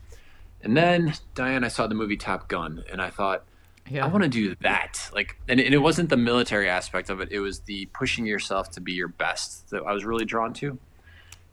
[0.63, 3.45] And then Diane, I saw the movie Top Gun, and I thought,
[3.89, 4.05] yeah.
[4.05, 5.11] I want to do that.
[5.13, 8.71] Like, and and it wasn't the military aspect of it; it was the pushing yourself
[8.73, 10.79] to be your best that I was really drawn to.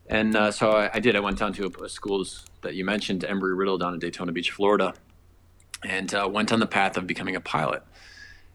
[0.08, 1.16] And uh, so I, I, did.
[1.16, 4.32] I went down to a, a schools that you mentioned, Embry Riddle down in Daytona
[4.32, 4.94] Beach, Florida,
[5.84, 7.82] and uh, went on the path of becoming a pilot.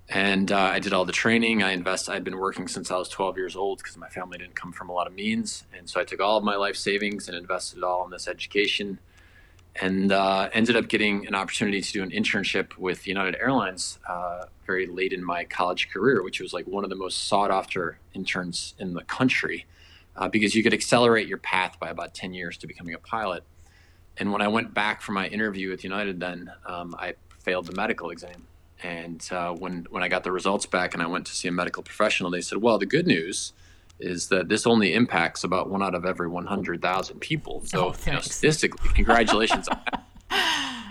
[0.10, 1.64] And uh, I did all the training.
[1.64, 2.10] I invest.
[2.10, 4.90] I'd been working since I was 12 years old because my family didn't come from
[4.90, 7.78] a lot of means, and so I took all of my life savings and invested
[7.78, 9.00] it all in this education.
[9.82, 14.46] and uh, ended up getting an opportunity to do an internship with United Airlines uh,
[14.68, 17.98] very late in my college career, which was like one of the most sought after
[18.14, 19.66] interns in the country
[20.16, 23.44] uh, because you could accelerate your path by about 10 years to becoming a pilot.
[24.18, 27.76] And when I went back for my interview with United, then um, I failed the
[27.76, 28.48] medical exam.
[28.84, 31.52] And uh, when when I got the results back and I went to see a
[31.52, 33.54] medical professional, they said, "Well, the good news
[34.00, 37.62] is that this only impacts about one out of every 100,000 people.
[37.66, 39.70] So, oh, you know, statistically, congratulations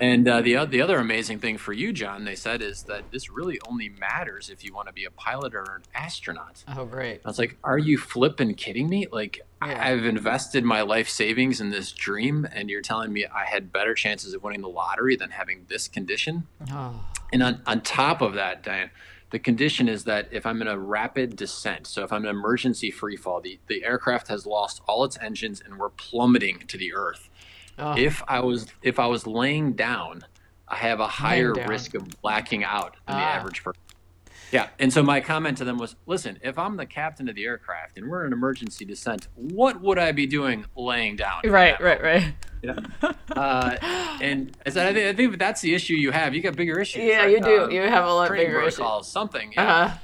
[0.01, 3.31] And uh, the the other amazing thing for you, John, they said, is that this
[3.31, 6.65] really only matters if you want to be a pilot or an astronaut.
[6.67, 7.21] Oh, great!
[7.25, 9.07] I was like, "Are you flipping kidding me?
[9.13, 9.81] Like, yeah.
[9.81, 13.95] I've invested my life savings in this dream, and you're telling me I had better
[13.95, 17.05] chances of winning the lottery than having this condition?" Oh.
[17.33, 18.91] And on on top of that, Diane,
[19.31, 22.37] the condition is that if I'm in a rapid descent, so if I'm in an
[22.37, 26.77] emergency free fall, the, the aircraft has lost all its engines and we're plummeting to
[26.77, 27.31] the earth.
[27.79, 27.97] Oh.
[27.97, 30.23] If I was if I was laying down,
[30.69, 33.19] I have a higher risk of blacking out than ah.
[33.19, 33.81] the average person.
[34.53, 34.69] Yeah.
[34.79, 37.97] And so my comment to them was listen, if I'm the captain of the aircraft
[37.97, 41.41] and we're in an emergency descent, what would I be doing laying down?
[41.45, 42.35] Right, right, right.
[42.63, 42.79] Yeah.
[43.33, 43.77] Uh,
[44.21, 46.35] and I said, I think, I think that's the issue you have.
[46.35, 47.03] You got bigger issues.
[47.03, 47.31] Yeah, right?
[47.31, 47.63] you do.
[47.63, 49.07] Um, you have a lot bigger issues.
[49.07, 49.53] Something.
[49.55, 49.75] Yeah.
[49.75, 49.97] Uh-huh.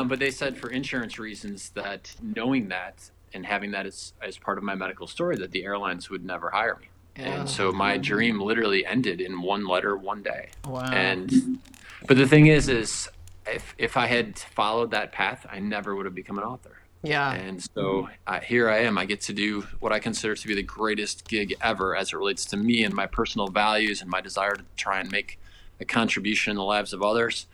[0.00, 4.38] Um, but they said for insurance reasons that knowing that and having that as, as
[4.38, 6.88] part of my medical story, that the airlines would never hire me.
[7.16, 10.50] And so my dream literally ended in one letter, one day.
[10.64, 10.88] Wow.
[10.92, 11.58] And,
[12.06, 13.08] but the thing is, is
[13.44, 16.78] if if I had followed that path, I never would have become an author.
[17.02, 17.32] Yeah.
[17.32, 18.98] And so uh, here I am.
[18.98, 22.16] I get to do what I consider to be the greatest gig ever as it
[22.16, 25.38] relates to me and my personal values and my desire to try and make
[25.80, 27.46] a contribution in the lives of others.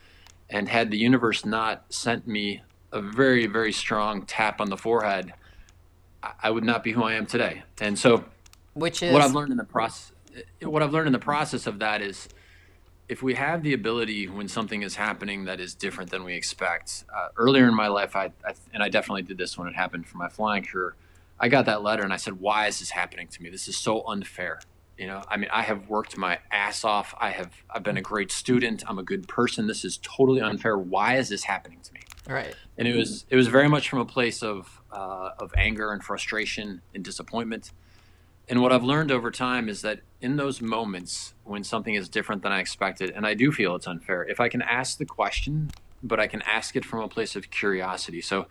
[0.49, 5.33] And had the universe not sent me a very, very strong tap on the forehead,
[6.43, 7.63] I would not be who I am today.
[7.81, 8.25] And so,
[8.75, 10.13] which is what I've learned in the process.
[10.63, 12.29] What I've learned in the process of that is
[13.09, 17.05] if we have the ability when something is happening that is different than we expect,
[17.15, 20.07] uh, earlier in my life, I, I, and I definitely did this when it happened
[20.07, 20.95] for my flying career.
[21.39, 23.51] I got that letter and I said, "Why is this happening to me?
[23.51, 24.61] This is so unfair."
[24.97, 27.15] You know, I mean, I have worked my ass off.
[27.21, 28.85] I have, I've been a great student.
[28.87, 29.67] I'm a good person.
[29.67, 30.79] This is totally unfair.
[30.79, 32.01] Why is this happening to me?
[32.29, 32.55] Right.
[32.79, 36.03] And it was, it was very much from a place of, uh, of anger and
[36.03, 37.73] frustration and disappointment.
[38.49, 42.43] And what I've learned over time is that in those moments when something is different
[42.43, 45.71] than I expected, and I do feel it's unfair, if I can ask the question,
[46.03, 48.21] but I can ask it from a place of curiosity.
[48.21, 48.47] So,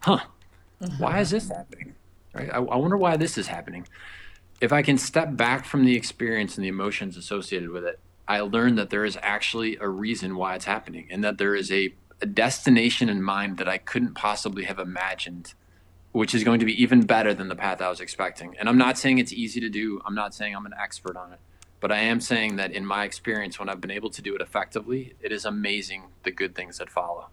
[0.00, 0.20] huh,
[0.82, 1.02] mm-hmm.
[1.02, 1.94] why is this happening?
[2.32, 2.50] Right?
[2.52, 3.86] I, I wonder why this is happening.
[4.60, 8.40] If I can step back from the experience and the emotions associated with it, I
[8.40, 11.94] learn that there is actually a reason why it's happening and that there is a,
[12.22, 15.52] a destination in mind that I couldn't possibly have imagined
[16.14, 18.54] which is going to be even better than the path I was expecting.
[18.56, 20.00] And I'm not saying it's easy to do.
[20.06, 21.40] I'm not saying I'm an expert on it.
[21.80, 24.40] But I am saying that in my experience, when I've been able to do it
[24.40, 27.30] effectively, it is amazing the good things that follow.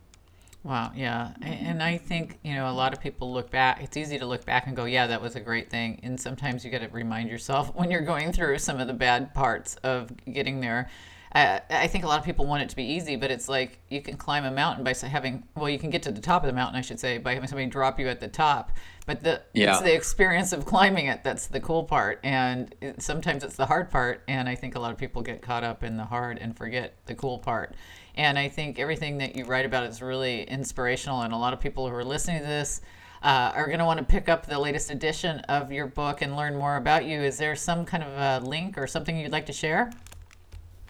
[0.63, 1.33] Wow, yeah.
[1.43, 4.45] And I think, you know, a lot of people look back, it's easy to look
[4.45, 5.99] back and go, yeah, that was a great thing.
[6.01, 9.35] And sometimes you got to remind yourself when you're going through some of the bad
[9.35, 10.89] parts of getting there
[11.33, 14.01] I think a lot of people want it to be easy, but it's like you
[14.01, 16.53] can climb a mountain by having, well, you can get to the top of the
[16.53, 18.73] mountain, I should say, by having somebody drop you at the top.
[19.05, 19.71] But the yeah.
[19.71, 23.65] it's the experience of climbing it that's the cool part, and it, sometimes it's the
[23.65, 24.23] hard part.
[24.27, 26.97] And I think a lot of people get caught up in the hard and forget
[27.05, 27.75] the cool part.
[28.15, 31.61] And I think everything that you write about is really inspirational, and a lot of
[31.61, 32.81] people who are listening to this.
[33.23, 36.35] Uh, are going to want to pick up the latest edition of your book and
[36.35, 37.21] learn more about you.
[37.21, 39.91] Is there some kind of a link or something you'd like to share?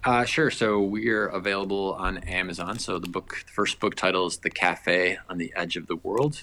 [0.03, 0.49] Uh, sure.
[0.49, 2.79] So we're available on Amazon.
[2.79, 5.95] So the book, the first book title is The Cafe on the Edge of the
[5.95, 6.41] World.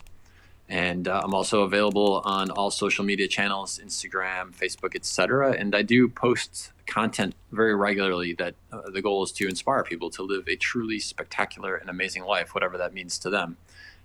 [0.68, 5.56] And uh, I'm also available on all social media channels, Instagram, Facebook, etc.
[5.58, 10.10] And I do post content very regularly that uh, the goal is to inspire people
[10.10, 13.56] to live a truly spectacular and amazing life, whatever that means to them.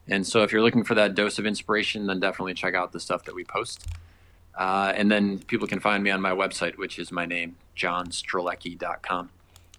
[0.07, 2.99] And so if you're looking for that dose of inspiration, then definitely check out the
[2.99, 3.85] stuff that we post.
[4.57, 9.29] Uh, and then people can find me on my website, which is my name, johnstrelecky.com.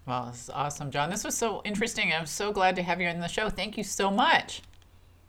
[0.07, 1.11] Well, this is awesome, John.
[1.11, 2.13] This was so interesting.
[2.13, 3.49] I'm so glad to have you on the show.
[3.49, 4.63] Thank you so much.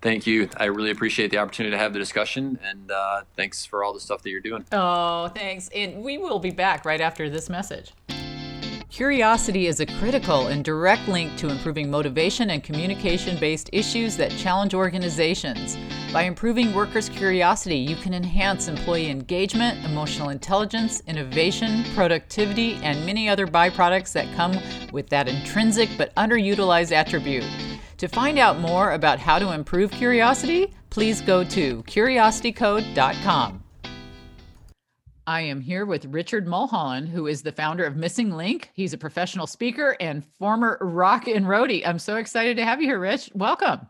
[0.01, 0.49] Thank you.
[0.57, 3.99] I really appreciate the opportunity to have the discussion, and uh, thanks for all the
[3.99, 4.65] stuff that you're doing.
[4.71, 5.69] Oh, thanks.
[5.73, 7.91] And we will be back right after this message.
[8.95, 14.31] Curiosity is a critical and direct link to improving motivation and communication based issues that
[14.37, 15.77] challenge organizations.
[16.13, 23.27] By improving workers' curiosity, you can enhance employee engagement, emotional intelligence, innovation, productivity, and many
[23.27, 24.57] other byproducts that come
[24.93, 27.43] with that intrinsic but underutilized attribute.
[27.97, 33.64] To find out more about how to improve curiosity, please go to curiositycode.com.
[35.27, 38.69] I am here with Richard Mulholland, who is the founder of Missing Link.
[38.75, 41.85] He's a professional speaker and former rock and roadie.
[41.85, 43.31] I'm so excited to have you here, Rich.
[43.33, 43.87] Welcome.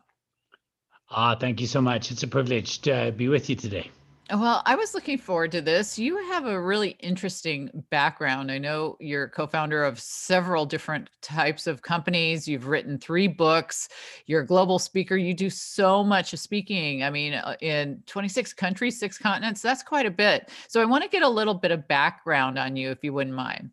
[1.12, 2.10] Ah, thank you so much.
[2.10, 3.92] It's a privilege to be with you today.
[4.32, 6.00] Well, I was looking forward to this.
[6.00, 8.52] You have a really interesting background.
[8.52, 12.48] I know you're co-founder of several different types of companies.
[12.48, 13.88] You've written three books.
[14.26, 15.16] You're a global speaker.
[15.16, 17.04] You do so much speaking.
[17.04, 19.62] I mean, uh, in 26 countries, six continents.
[19.62, 20.50] That's quite a bit.
[20.68, 23.36] So I want to get a little bit of background on you, if you wouldn't
[23.36, 23.70] mind.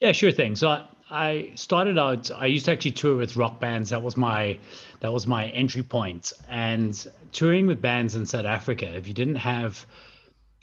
[0.00, 0.54] Yeah, sure thing.
[0.54, 2.30] So I started out.
[2.30, 3.88] I used to actually tour with rock bands.
[3.90, 4.58] That was my
[5.00, 6.32] that was my entry point.
[6.48, 9.86] And touring with bands in South Africa, if you didn't have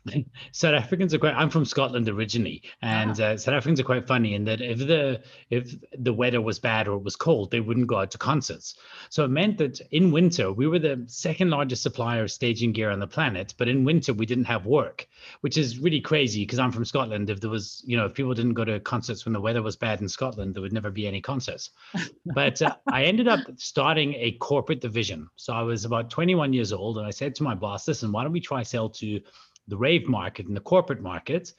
[0.51, 1.33] South Africans are quite.
[1.33, 3.23] I'm from Scotland originally, and ah.
[3.23, 6.87] uh, South Africans are quite funny in that if the if the weather was bad
[6.87, 8.75] or it was cold, they wouldn't go out to concerts.
[9.09, 12.91] So it meant that in winter we were the second largest supplier of staging gear
[12.91, 15.07] on the planet, but in winter we didn't have work,
[15.41, 17.29] which is really crazy because I'm from Scotland.
[17.29, 19.75] If there was, you know, if people didn't go to concerts when the weather was
[19.75, 21.71] bad in Scotland, there would never be any concerts.
[22.25, 25.29] but uh, I ended up starting a corporate division.
[25.35, 28.23] So I was about 21 years old, and I said to my boss, "Listen, why
[28.23, 29.19] don't we try sell to
[29.67, 31.54] the rave market and the corporate market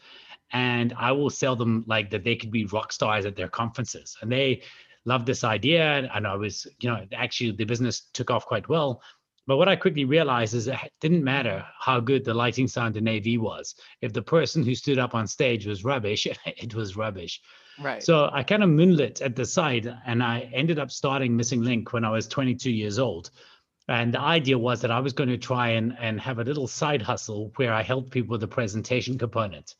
[0.53, 4.17] and I will sell them like that they could be rock stars at their conferences.
[4.21, 4.63] And they
[5.05, 6.09] loved this idea.
[6.15, 9.03] And I was, you know, actually the business took off quite well.
[9.49, 13.07] But what I quickly realized is it didn't matter how good the lighting sound in
[13.07, 13.77] AV was.
[14.01, 17.41] If the person who stood up on stage was rubbish, it was rubbish.
[17.81, 18.03] Right.
[18.03, 21.93] So I kind of moonlit at the side and I ended up starting Missing Link
[21.93, 23.31] when I was 22 years old.
[23.89, 26.67] And the idea was that I was going to try and, and have a little
[26.67, 29.77] side hustle where I helped people with the presentation component.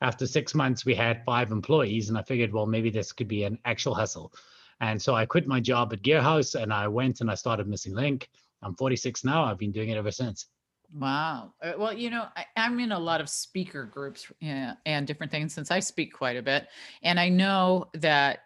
[0.00, 3.42] After six months, we had five employees, and I figured, well, maybe this could be
[3.42, 4.32] an actual hustle.
[4.80, 7.94] And so I quit my job at Gearhouse and I went and I started Missing
[7.94, 8.30] Link.
[8.62, 9.44] I'm 46 now.
[9.44, 10.46] I've been doing it ever since.
[10.94, 11.52] Wow.
[11.62, 15.52] Uh, well, you know, I, am in a lot of speaker groups and different things
[15.52, 16.68] since I speak quite a bit.
[17.02, 18.40] And I know that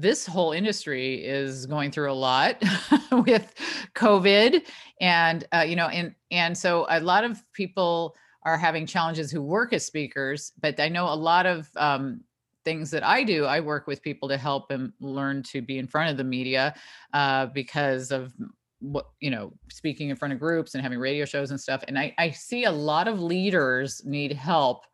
[0.00, 2.62] this whole industry is going through a lot
[3.12, 3.52] with
[3.94, 4.62] COVID,
[5.00, 9.42] and uh, you know, and and so a lot of people are having challenges who
[9.42, 10.52] work as speakers.
[10.60, 12.20] But I know a lot of um,
[12.64, 13.44] things that I do.
[13.44, 16.74] I work with people to help them learn to be in front of the media
[17.12, 18.32] uh, because of
[18.80, 21.98] what you know speaking in front of groups and having radio shows and stuff and
[21.98, 24.84] I, I see a lot of leaders need help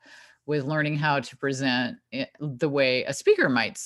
[0.47, 1.97] with learning how to present
[2.39, 3.81] the way a speaker might.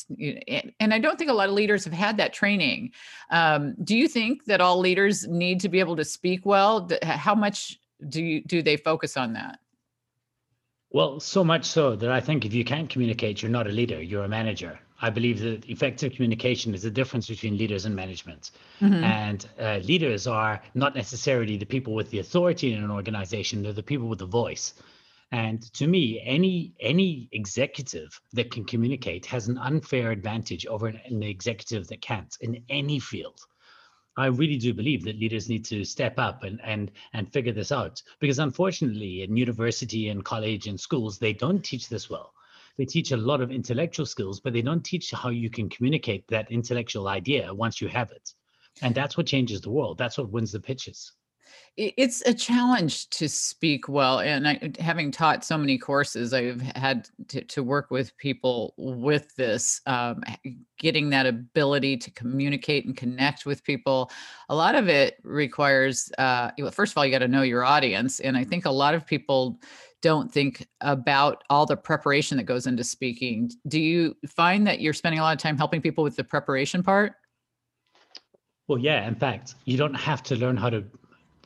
[0.81, 2.93] And I don't think a lot of leaders have had that training.
[3.31, 6.89] Um, do you think that all leaders need to be able to speak well?
[7.03, 9.61] How much do you, do they focus on that?
[10.91, 14.03] Well, so much so that I think if you can't communicate, you're not a leader,
[14.03, 14.81] you're a manager.
[15.01, 18.51] I believe that effective communication is the difference between leaders and management.
[18.81, 19.05] Mm-hmm.
[19.05, 23.73] And uh, leaders are not necessarily the people with the authority in an organization, they're
[23.73, 24.75] the people with the voice.
[25.31, 31.01] And to me, any any executive that can communicate has an unfair advantage over an,
[31.05, 33.39] an executive that can't in any field.
[34.17, 37.73] I really do believe that leaders need to step up and and and figure this
[37.73, 42.33] out because unfortunately in university and college and schools they don't teach this well.
[42.79, 46.27] They teach a lot of intellectual skills, but they don't teach how you can communicate
[46.29, 48.33] that intellectual idea once you have it.
[48.81, 49.99] And that's what changes the world.
[49.99, 51.13] That's what wins the pitches
[51.77, 57.09] it's a challenge to speak well and I, having taught so many courses i've had
[57.29, 60.23] to, to work with people with this um,
[60.79, 64.11] getting that ability to communicate and connect with people.
[64.49, 68.21] A lot of it requires uh, first of all you got to know your audience
[68.21, 69.61] and i think a lot of people
[70.01, 73.51] don't think about all the preparation that goes into speaking.
[73.67, 76.85] Do you find that you're spending a lot of time helping people with the preparation
[76.85, 77.15] part?
[78.69, 80.85] Well yeah in fact you don't have to learn how to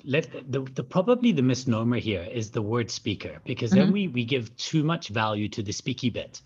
[0.05, 3.81] let the, the probably the misnomer here is the word speaker because mm-hmm.
[3.81, 6.41] then we we give too much value to the speaky bit.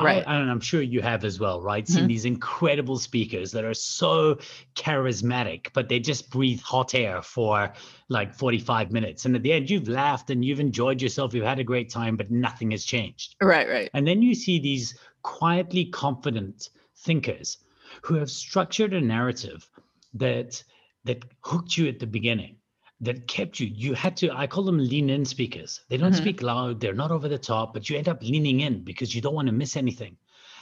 [0.00, 0.22] Right.
[0.28, 1.84] I, and i'm sure you have as well right?
[1.84, 1.92] Mm-hmm.
[1.92, 4.38] seen these incredible speakers that are so
[4.76, 7.72] charismatic but they just breathe hot air for
[8.08, 9.24] like 45 minutes.
[9.24, 12.16] And at the end you've laughed and you've enjoyed yourself you've had a great time
[12.16, 13.34] but nothing has changed.
[13.42, 13.90] Right right.
[13.92, 16.68] And then you see these quietly confident
[16.98, 17.58] thinkers
[18.02, 19.68] who have structured a narrative
[20.14, 20.62] that
[21.04, 22.58] that hooked you at the beginning
[23.00, 23.68] that kept you.
[23.68, 25.80] You had to i call them lean in speakers.
[25.88, 26.20] They don't mm-hmm.
[26.20, 26.80] speak loud.
[26.80, 29.46] They're not over the top but you end up leaning in because you don't want
[29.46, 30.16] to miss anything.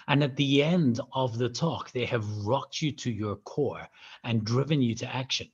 [0.09, 3.89] And at the end of the talk they have rocked you to your core
[4.25, 5.49] and driven you to action.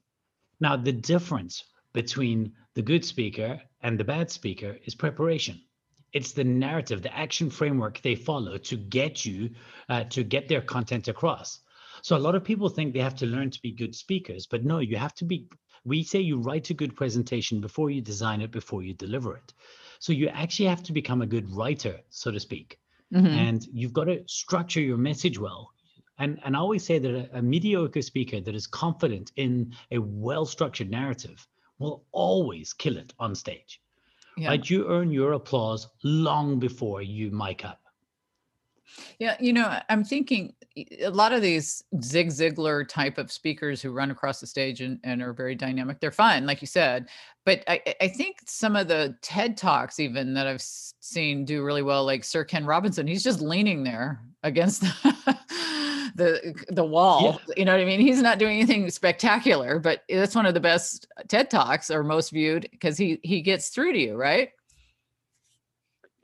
[0.61, 5.61] Now the difference between the good speaker and the bad speaker is preparation.
[6.13, 9.51] It's the narrative the action framework they follow to get you
[9.89, 11.61] uh, to get their content across.
[12.03, 14.65] So a lot of people think they have to learn to be good speakers but
[14.65, 15.47] no you have to be
[15.85, 19.53] we say you write a good presentation before you design it, before you deliver it.
[19.99, 22.79] So you actually have to become a good writer, so to speak.
[23.13, 23.27] Mhm.
[23.27, 25.73] And you've got to structure your message well.
[26.19, 29.99] And, and I always say that a, a mediocre speaker that is confident in a
[29.99, 31.47] well structured narrative
[31.79, 33.81] will always kill it on stage.
[34.37, 34.49] Yeah.
[34.49, 34.71] Right?
[34.71, 37.82] You earn your applause long before you mic up.
[39.19, 40.55] Yeah, you know, I'm thinking
[41.01, 44.99] a lot of these Zig Ziglar type of speakers who run across the stage and,
[45.05, 47.09] and are very dynamic, they're fun, like you said.
[47.45, 51.63] But I, I- I think some of the TED Talks, even that I've seen do
[51.63, 54.83] really well, like Sir Ken Robinson, he's just leaning there against
[56.15, 57.41] the the wall.
[57.57, 58.01] You know what I mean?
[58.01, 62.03] He's not doing anything spectacular, but that's one of the best uh, TED Talks or
[62.03, 64.51] most viewed because he he gets through to you, right?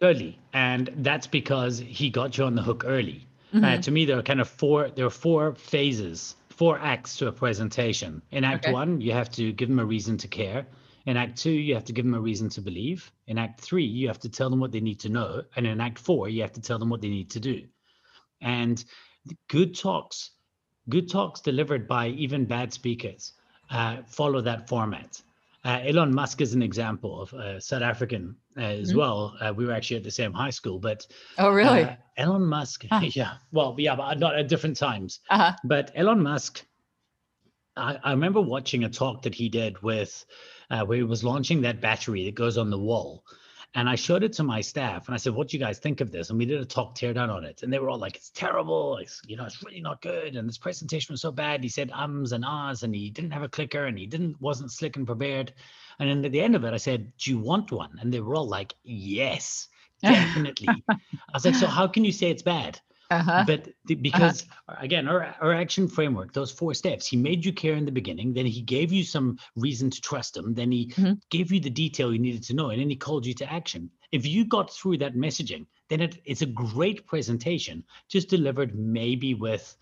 [0.01, 0.39] Early.
[0.53, 3.27] And that's because he got you on the hook early.
[3.53, 3.83] Uh, Mhm.
[3.83, 4.91] to me, there are kind of four.
[4.91, 8.23] There are four phases, four acts to a presentation.
[8.31, 8.73] In Act Okay.
[8.73, 10.67] One, you have to give them a reason to care.
[11.07, 13.11] In Act Two, you have to give them a reason to believe.
[13.27, 15.43] In Act Three, you have to tell them what they need to know.
[15.57, 17.67] And in Act Four, you have to tell them what they need to do.
[18.43, 18.85] And
[19.49, 20.33] good talks,
[20.89, 23.33] good talks delivered by even bad speakers,
[23.71, 25.23] uh, follow that format.
[25.65, 28.97] Uh, Elon Musk is an example of a South African uh, as Mhm.
[28.97, 29.37] well.
[29.41, 31.07] Uh, we were actually at the same high school, but
[31.37, 31.83] Oh, really?
[31.83, 33.01] uh, Elon Musk, Huh.
[33.15, 35.21] yeah, well, yeah, but not at different times.
[35.31, 35.53] Uh-huh.
[35.65, 36.65] But Elon Musk,
[37.77, 40.25] I, I remember watching a talk that he did with
[40.71, 43.25] uh, where he was launching that battery that goes on the wall.
[43.79, 46.01] And I showed it to my staff and I said, What do you guys think
[46.01, 46.31] of this?
[46.31, 47.62] And we did a talk teardown on it.
[47.62, 48.97] And they were all like, It's terrible.
[48.97, 50.35] It's, you know, it's really not good.
[50.35, 51.62] And this presentation was so bad.
[51.62, 54.72] He said ums and ahs and he didn't have a clicker and he didn't wasn't
[54.72, 55.53] slick and prepared.
[56.01, 57.97] And then at the end of it, I said, Do you want one?
[58.01, 59.68] And they were all like, Yes,
[60.03, 60.66] definitely.
[60.89, 60.97] I
[61.33, 62.81] was like, So how can you say it's bad?
[63.11, 63.45] Uh-huh.
[63.47, 67.75] But the, because again, our, our action framework, those four steps, he made you care
[67.75, 71.19] in the beginning, then he gave you some reason to trust him, then he Mhm.
[71.31, 73.91] gave you the detail you needed to know, and then he called you to action.
[74.13, 79.33] If you got through that messaging, then it, it's a great presentation, just delivered maybe
[79.33, 79.75] with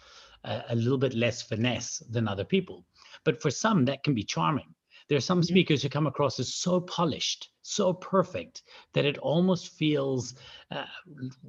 [0.45, 2.85] a, a little bit less finesse than other people.
[3.24, 4.72] But for some, that can be charming.
[5.09, 5.44] There are some Mhm.
[5.46, 8.62] speakers who come across as so polished, so perfect
[8.94, 10.34] that it almost feels
[10.70, 10.84] uh,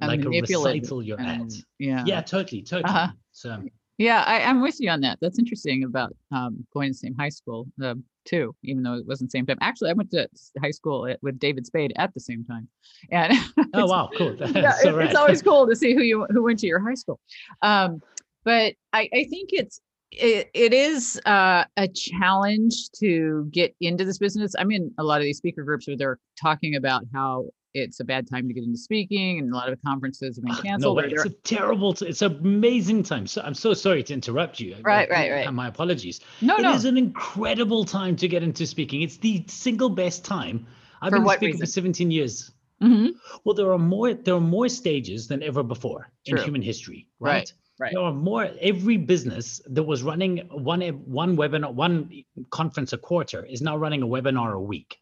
[0.00, 1.40] like a recital you're at.
[1.78, 2.04] yeah.
[2.06, 2.94] Yeah, totally, totally.
[2.94, 3.08] Uh-huh.
[3.32, 3.64] So
[3.98, 5.18] Yeah, I, I'm with you on that.
[5.20, 9.06] That's interesting about um, going to the same high school um, too, even though it
[9.06, 9.58] wasn't the same time.
[9.60, 10.28] Actually, I went to
[10.62, 12.68] high school at, with David Spade at the same time,
[13.10, 13.32] and
[13.74, 14.36] oh wow, cool.
[14.54, 16.94] Yeah, so it- it's always cool to see who you who went to your high
[16.94, 17.18] school.
[17.62, 18.00] Um,
[18.44, 19.80] but I, I think it's
[20.10, 24.54] it, it is uh, a challenge to get into this business.
[24.58, 28.04] I'm in a lot of these speaker groups where they're talking about how it's a
[28.04, 30.96] bad time to get into speaking, and a lot of conferences have been canceled.
[30.96, 31.02] No.
[31.04, 31.94] It's a terrible.
[32.00, 33.26] It's an amazing time.
[33.26, 34.76] So I'm so sorry to interrupt you.
[34.82, 35.46] Right, Uh, right, right.
[35.46, 36.20] and My apologies.
[36.40, 36.72] no, It no.
[36.72, 39.02] is an incredible time to get into speaking.
[39.02, 40.66] It's the single best time.
[41.02, 42.50] I've For been speaking for 17 years.
[42.82, 43.10] Mhm.
[43.44, 44.14] Well, there are more.
[44.14, 46.38] There are more stages than ever before True.
[46.38, 47.06] in human history.
[47.20, 47.52] Right, Right.
[47.78, 47.92] Right.
[47.92, 48.50] There are more.
[48.60, 54.02] Every business that was running one one webinar, one conference a quarter, is now running
[54.02, 55.00] a webinar a week.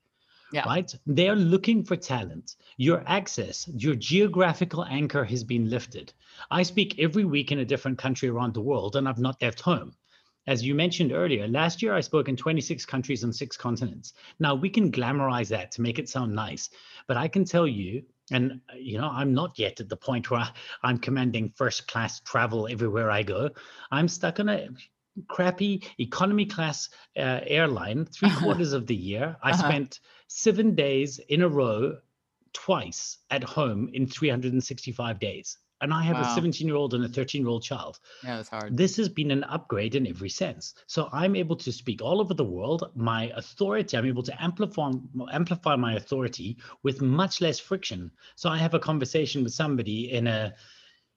[0.52, 0.64] Yeah.
[0.64, 0.94] Right.
[1.06, 2.54] They are looking for talent.
[2.76, 6.12] Your access, your geographical anchor has been lifted.
[6.50, 9.60] I speak every week in a different country around the world, and I've not left
[9.60, 9.96] home.
[10.46, 14.14] As you mentioned earlier, last year I spoke in 26 countries on six continents.
[14.38, 16.70] Now we can glamorize that to make it sound nice,
[17.08, 20.30] but I can tell you, and uh, you know, I'm not yet at the point
[20.30, 20.48] where
[20.82, 23.50] I'm commanding first class travel everywhere I go.
[23.90, 24.68] I'm stuck on a
[25.28, 29.36] crappy economy class uh, airline three quarters of the year.
[29.42, 29.68] I Uh-huh.
[29.68, 31.98] spent seven days in a row,
[32.52, 35.58] twice at home in 365 days.
[35.80, 38.48] And I have a 17 year old and a 13 year old child Yeah, it's
[38.48, 38.76] hard.
[38.76, 40.74] this has been an upgrade in every sense.
[40.86, 42.90] So I'm able to speak all over the world.
[42.94, 44.92] My authority, I'm able to amplify
[45.32, 48.10] amplify my authority with much less friction.
[48.36, 50.54] So I have a conversation with somebody in a,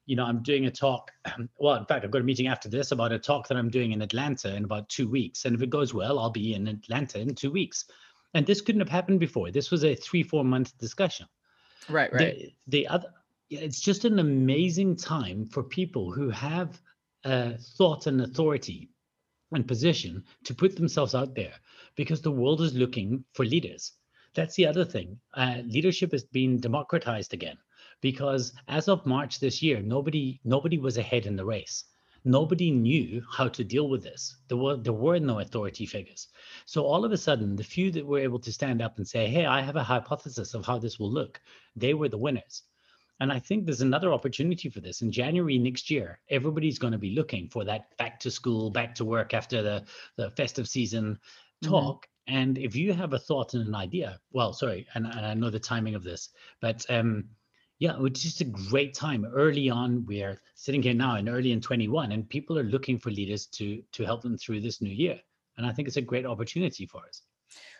[0.05, 1.11] you know, I'm doing a talk.
[1.59, 3.91] Well, in fact, I've got a meeting after this about a talk that I'm doing
[3.91, 5.45] in Atlanta in about two weeks.
[5.45, 7.85] And if it goes well, I'll be in Atlanta in two weeks.
[8.33, 9.51] And this couldn't have happened before.
[9.51, 11.27] This was a three, four month discussion
[11.87, 12.35] Right, right.
[12.37, 13.07] the, the other
[13.49, 16.79] yeah, it's just an amazing time for people who have
[17.25, 18.89] uh, thought and authority
[19.51, 21.53] and position to put themselves out there
[21.95, 23.93] because the world is looking for leaders.
[24.35, 25.19] That's the other thing.
[25.33, 27.57] Uh, leadership has been democratized again
[28.01, 31.85] because as of march this year nobody nobody was ahead in the race.
[32.25, 34.37] Nobody knew how to deal with this.
[34.47, 36.27] There were there were no authority figures.
[36.67, 39.27] So all of a sudden the few that were able to stand up and say
[39.27, 41.41] hey i have a hypothesis of how this will look
[41.75, 42.63] they were the winners
[43.19, 46.19] and I think there's another opportunity for this in January next year.
[46.29, 49.85] Everybody's going to be looking for that back to school, back to work after the,
[50.17, 51.19] the festive season
[51.63, 51.69] Mhm.
[51.69, 52.07] talk.
[52.27, 55.49] And if you have a thought and an idea, well, sorry, and, and I know
[55.49, 56.29] the timing of this,
[56.61, 57.29] but um,
[57.79, 60.05] yeah, it's just a great time early on.
[60.05, 63.81] We're sitting here now and early in 21, and people are looking for leaders to
[63.93, 65.19] to help them through this new year.
[65.57, 67.21] And I think it's a great opportunity for us.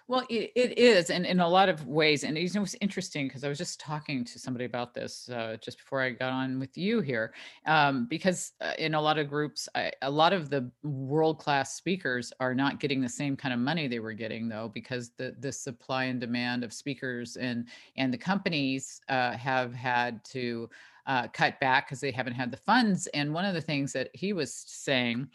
[0.10, 2.24] Well, it, it is, and in a lot of ways.
[2.24, 5.78] And know, it's interesting because I was just talking to somebody about this uh, just
[5.78, 7.32] before I got on with you here,
[7.68, 11.76] um, because uh, in a lot of groups, I, a lot of the world class
[11.76, 15.36] speakers are not getting the same kind of money they were getting, though, because the
[15.41, 20.72] the supply and demand of speakers and and the companies uh, have had to
[21.05, 23.05] uh, cut back because they haven't had the funds.
[23.14, 25.28] And one of the things that he was saying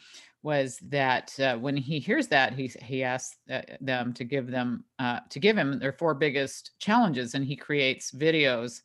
[0.45, 4.84] was that uh, when he hears that he he asks uh, them to give them
[4.99, 8.82] uh, to give him their four biggest challenges and he creates videos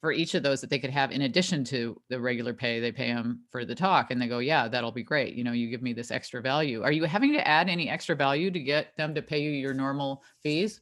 [0.00, 2.90] for each of those that they could have in addition to the regular pay they
[2.90, 5.68] pay him for the talk and they go yeah that'll be great you know you
[5.68, 6.82] give me this extra value.
[6.82, 9.74] Are you having to add any extra value to get them to pay you your
[9.74, 10.80] normal fees?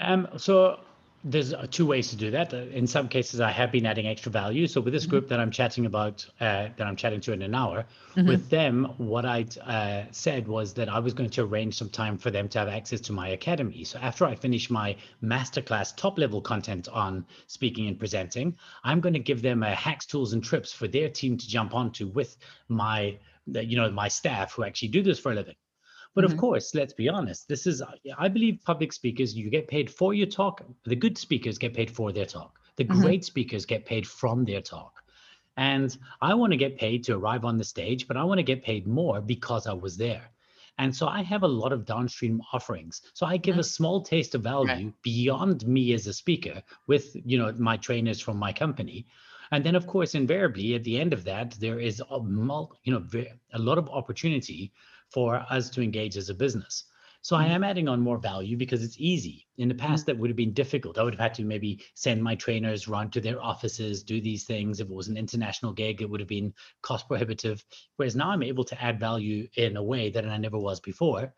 [0.00, 0.80] Um so
[1.28, 2.54] there's uh, two ways to do that.
[2.54, 4.68] Uh, in some cases, I have been adding extra value.
[4.68, 5.10] So with this mm-hmm.
[5.10, 8.28] group that I'm chatting about, uh, that I'm chatting to in an hour, mm-hmm.
[8.28, 12.16] with them, what I uh, said was that I was going to arrange some time
[12.16, 13.82] for them to have access to my academy.
[13.82, 19.14] So after I finish my masterclass top level content on speaking and presenting, I'm going
[19.14, 22.36] to give them a hacks, tools, and trips for their team to jump onto with
[22.68, 25.56] my, you know, my staff who actually do this for a living.
[26.16, 26.32] But mm-hmm.
[26.32, 27.46] of course, let's be honest.
[27.46, 27.82] This is,
[28.18, 30.64] I believe, public speakers, you get paid for your talk.
[30.84, 32.58] The good speakers get paid for their talk.
[32.76, 33.02] The mm-hmm.
[33.02, 35.04] great speakers get paid from their talk.
[35.58, 38.42] And I want to get paid to arrive on the stage, but I want to
[38.42, 40.30] get paid more because I was there.
[40.78, 43.02] And so I have a lot of downstream offerings.
[43.12, 43.60] So I give mm-hmm.
[43.60, 45.02] a small taste of value right.
[45.02, 49.06] beyond me as a speaker with, you know, my trainers from my company.
[49.52, 52.18] And then, of course, invariably at the end of that, there is a,
[52.84, 53.04] you know,
[53.52, 54.72] a lot of opportunity
[55.10, 56.84] for us to engage as a business.
[57.26, 57.54] So I mm-hmm.
[57.54, 59.48] am adding on more value because it's easy.
[59.58, 60.12] In the past, mm-hmm.
[60.12, 60.96] that would have been difficult.
[60.96, 64.44] I would have had to maybe send my trainers run to their offices, do these
[64.44, 64.78] things.
[64.78, 67.64] If it was an international gig, it would have been cost prohibitive.
[67.96, 71.34] Whereas now I'm able to add value in a way that I never was before.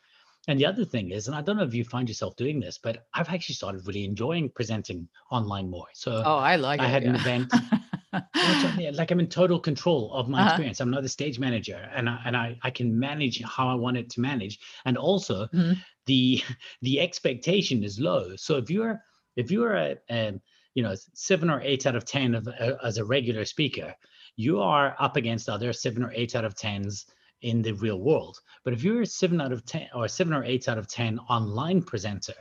[0.47, 2.77] And the other thing is, and I don't know if you find yourself doing this,
[2.77, 5.87] but I've actually started really enjoying presenting online more.
[5.95, 7.09] So oh, I like I it, had yeah.
[7.11, 7.53] an event
[8.95, 10.49] like I'm in total control of my uh-huh.
[10.51, 10.81] experience.
[10.81, 13.97] I'm not the stage manager, and I, and I I can manage how I want
[13.97, 15.73] it to manage, and also mm-hmm.
[16.07, 16.43] the
[16.83, 18.35] the expectation is low.
[18.37, 19.03] So if you're
[19.37, 20.41] if you're a, a
[20.75, 23.95] you know seven or eight out of ten of, uh, as a regular speaker,
[24.37, 27.07] you are up against other seven or eight out of tens
[27.43, 28.41] in the real world.
[28.65, 31.19] But if you're a seven out of ten or seven or eight out of ten
[31.29, 32.35] online presenter,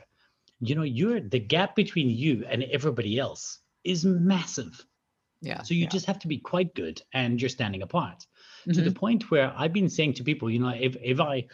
[0.60, 4.82] you know you're the gap between you and everybody else is massive
[5.40, 5.62] yeah.
[5.62, 5.88] So you yeah.
[5.88, 8.26] just have to be quite good and you're standing apart
[8.62, 8.72] mm-hmm.
[8.72, 8.98] to the mm-hmm.
[8.98, 11.46] point where I've been saying to people, you know, if, if I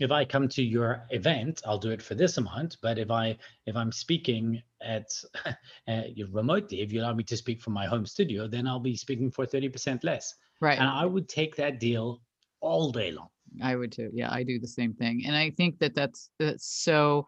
[0.00, 2.78] if I come to your event, I'll do it for this amount.
[2.82, 3.36] But if I
[3.66, 5.08] if I'm speaking at
[5.88, 8.96] uh, remotely, if you allow me to speak from my home studio, then I'll be
[8.96, 10.34] speaking for thirty percent less.
[10.60, 10.78] Right.
[10.78, 12.20] And I would take that deal
[12.60, 13.28] all day long.
[13.62, 14.10] I would too.
[14.12, 17.26] Yeah, I do the same thing, and I think that that's that's so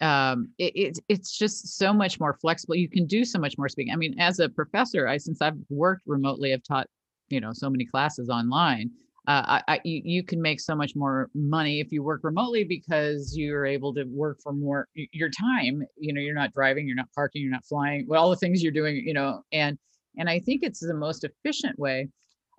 [0.00, 3.68] um it, it, it's just so much more flexible you can do so much more
[3.68, 3.92] speaking.
[3.92, 6.86] I mean as a professor i since i've worked remotely i've taught
[7.28, 8.90] you know so many classes online
[9.26, 12.64] uh, I, I you, you can make so much more money if you work remotely
[12.64, 16.96] because you're able to work for more your time you know you're not driving you're
[16.96, 19.78] not parking you're not flying well all the things you're doing you know and
[20.18, 22.08] and i think it's the most efficient way.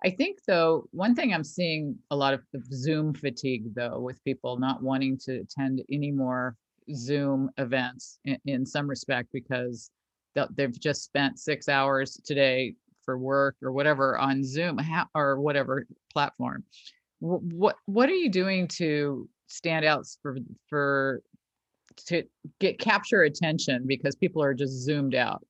[0.04, 4.58] I think though, one thing I'm seeing a lot of Zoom fatigue though, with people
[4.58, 6.54] not wanting to attend any more
[6.94, 9.90] Zoom events in, in some respect because
[10.54, 12.74] they've just spent six hours today
[13.04, 14.78] for work or whatever on Zoom
[15.14, 16.64] or whatever platform.
[17.20, 20.36] What what are you doing to stand out for
[20.68, 21.22] for
[22.06, 22.24] to
[22.60, 25.44] get capture attention because people are just zoomed out?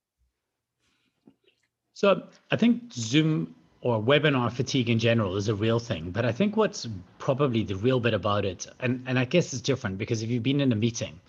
[1.93, 3.53] So I think Zoom
[3.87, 6.11] or webinar fatigue in general is a real thing.
[6.11, 6.85] But I think what's
[7.19, 10.43] probably the real bit about it, and, and I guess it's different because if you've
[10.43, 11.21] been in a meeting,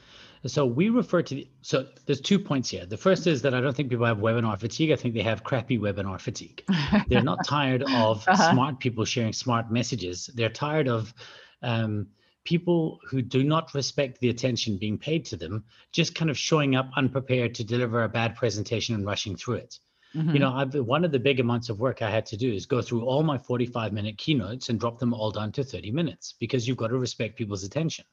[0.44, 2.84] so we refer to, the, so there's two points here.
[2.84, 4.90] The first is that I don't think people have webinar fatigue.
[4.90, 6.64] I think they have crappy webinar fatigue.
[7.08, 8.50] They're not tired of uh-huh.
[8.50, 10.28] smart people sharing smart messages.
[10.34, 11.14] They're tired of
[11.62, 12.08] um,
[12.42, 16.74] people who do not respect the attention being paid to them, just kind of showing
[16.74, 19.78] up unprepared to deliver a bad presentation and rushing through it.
[20.14, 20.32] Mm-hmm.
[20.34, 22.64] You know, I've, one of the big amounts of work I had to do is
[22.66, 26.34] go through all my 45 minute keynotes and drop them all down to 30 minutes
[26.40, 28.04] because you've got to respect people's attention.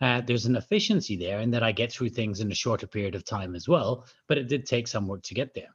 [0.00, 3.14] Uh, there's an efficiency there in that I get through things in a shorter period
[3.14, 5.74] of time as well, but it did take some work to get there.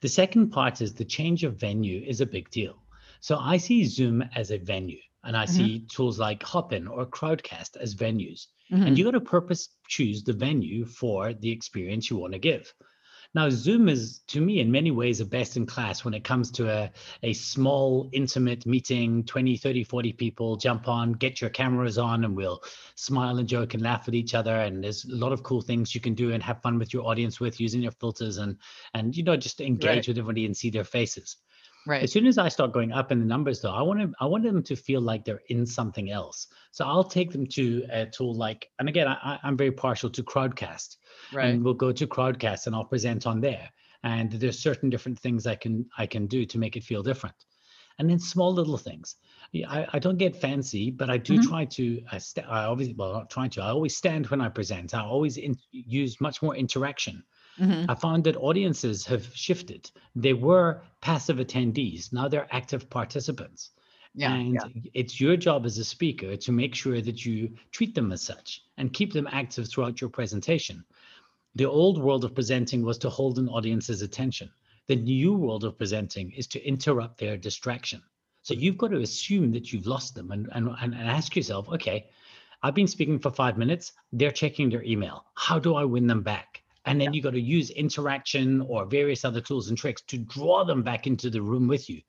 [0.00, 2.82] The second part is the change of venue is a big deal.
[3.20, 5.00] So I see Zoom as a venue.
[5.24, 5.48] and I Mhm.
[5.50, 8.46] see tools like Hopin or Crowdcast as venues.
[8.70, 8.86] Mhm.
[8.86, 12.72] And you got to purpose choose the venue for the experience you want to give.
[13.38, 16.50] Now, Zoom is, to me, in many ways, a best in class when it comes
[16.50, 16.90] to a,
[17.22, 22.34] a small, intimate meeting 20, 30, 40 people, jump on, get your cameras on, and
[22.34, 22.60] we'll
[22.96, 24.56] smile and joke and laugh at each other.
[24.56, 27.06] And there's a lot of cool things you can do and have fun with your
[27.06, 28.56] audience with using your filters and,
[28.94, 30.08] and you know, just engage Right.
[30.08, 31.36] with everybody and see their faces.
[31.86, 32.02] Right.
[32.02, 34.26] As soon as I start going up in the numbers, though, I want to I
[34.26, 36.46] want them to feel like they're in something else.
[36.70, 40.22] So I'll take them to a tool like, and again, I, I'm very partial to
[40.22, 40.96] Crowdcast,
[41.30, 41.44] Right.
[41.48, 43.68] and we'll go to Crowdcast and I'll present on there.
[44.04, 47.46] And there's certain different things I can I can do to make it feel different,
[47.98, 49.16] and then small little things.
[49.54, 51.38] I, I don't get fancy, but I do Mhm.
[51.38, 52.02] try to.
[52.12, 53.62] I, st- I obviously well not trying to.
[53.62, 54.94] I always stand when I present.
[54.94, 57.24] I always in, use much more interaction.
[57.58, 57.86] Mhm.
[57.88, 59.90] I found that audiences have shifted.
[60.14, 62.12] They were passive attendees.
[62.12, 63.70] Now they're active participants.
[64.14, 64.34] Yeah.
[64.34, 64.90] and yeah.
[64.94, 68.62] it's your job as a speaker to make sure that you treat them as such
[68.76, 70.84] and keep them active throughout your presentation.
[71.54, 74.50] The old world of presenting was to hold an audience's attention.
[74.88, 78.02] The new world of presenting is to interrupt their distraction.
[78.42, 82.08] So you've got to assume that you've lost them and, and and ask yourself, okay,
[82.62, 83.92] I've been speaking for five minutes.
[84.12, 85.26] They're checking their email.
[85.34, 86.62] How do I win them back?
[86.90, 90.64] And then you got to use interaction or various other tools and tricks to draw
[90.64, 92.00] them back into the room with you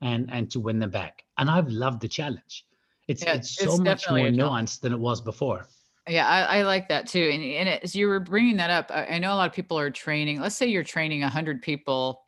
[0.00, 1.24] and and to win them back.
[1.38, 2.64] And I've loved the challenge.
[3.08, 5.66] It's Yeah, it's so it's much more nuanced than it was before.
[6.08, 7.30] Yeah, I, I like that too.
[7.32, 9.78] And, and as you were bringing that up, I, I know a lot of people
[9.78, 10.40] are training.
[10.40, 12.24] Let's say you're training 100 people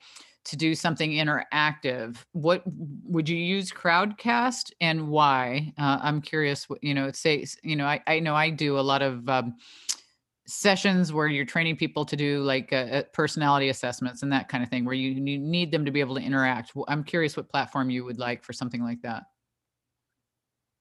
[0.46, 2.16] to do something interactive.
[2.32, 2.62] What
[3.04, 5.74] would you use Crowdcast and why?
[5.78, 6.70] Uh, I'm curious.
[6.70, 9.56] what- You know, say you know, I, I know I do a lot of um,
[10.46, 14.70] sessions where you're training people to do like uh, personality assessments and that kind of
[14.70, 16.72] thing, where you, you need them to be able to interact.
[16.88, 19.24] i'm curious what platform you would like for something like that.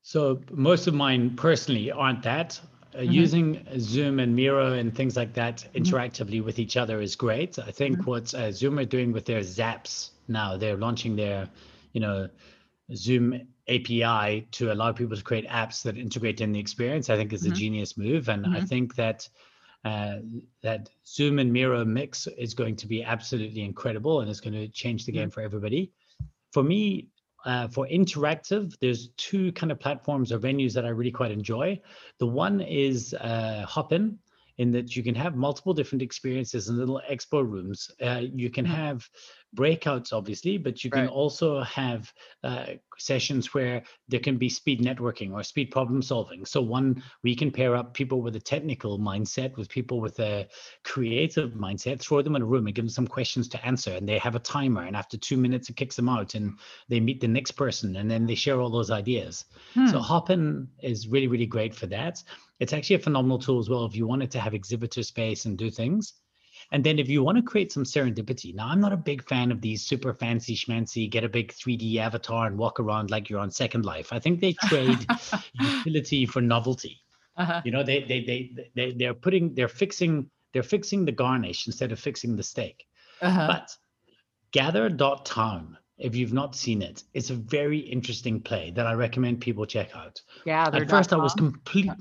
[0.03, 2.61] So most of mine personally aren't that.
[2.93, 3.11] Uh, Mhm.
[3.11, 7.57] Using Zoom and Miro and things like that interactively with each other is great.
[7.57, 8.05] I think Mhm.
[8.05, 11.49] what uh, Zoom are doing with their Zapps now, they're launching their,
[11.93, 12.29] you know,
[12.93, 17.09] Zoom API to allow people to create apps that integrate in the experience.
[17.09, 17.55] I think is a Mhm.
[17.55, 18.67] genius move, and I Mhm.
[18.69, 19.27] think that
[19.85, 20.17] uh,
[20.63, 24.67] that Zoom and Miro mix is going to be absolutely incredible, and it's going to
[24.67, 25.91] change the game for everybody.
[26.51, 27.07] For me,
[27.45, 31.79] uh, for interactive, there's two kind of platforms or venues that I really quite enjoy.
[32.17, 34.17] The one is uh, Hopin,
[34.57, 37.91] in that you can have multiple different experiences in little expo rooms.
[38.01, 38.69] Uh, you can Mhm.
[38.69, 39.09] have
[39.55, 41.09] breakouts, obviously, but you can Right.
[41.09, 42.11] also have
[42.43, 42.65] uh,
[42.97, 46.45] sessions where there can be speed networking or speed problem solving.
[46.45, 50.47] So one, we can pair up people with a technical mindset with people with a
[50.83, 54.07] creative mindset, throw them in a room and give them some questions to answer, and
[54.07, 56.57] they have a timer, and after two minutes it kicks them out, and
[56.89, 59.45] they meet the next person, and then they share all those ideas.
[59.73, 60.03] So Hmm.
[60.03, 62.23] Hopin is really, really great for that.
[62.59, 65.57] It's actually a phenomenal tool as well if you wanted to have exhibitor space and
[65.57, 66.13] do things.
[66.71, 69.51] And then if you want to create some serendipity, now I'm not a big fan
[69.51, 73.39] of these super fancy schmancy, get a big 3D avatar and walk around like you're
[73.39, 74.11] on Second Life.
[74.11, 75.05] I think they trade
[75.59, 77.01] utility for novelty.
[77.37, 77.61] Uh-huh.
[77.65, 81.91] You know, they they they they they're putting they're fixing they're fixing the garnish instead
[81.91, 82.85] of fixing the steak.
[83.21, 83.47] Uh-huh.
[83.47, 83.75] But
[84.51, 89.65] gather.town, if you've not seen it, it's a very interesting play that I recommend people
[89.65, 90.21] check out.
[90.45, 90.69] Yeah.
[90.71, 91.91] At first, I was complete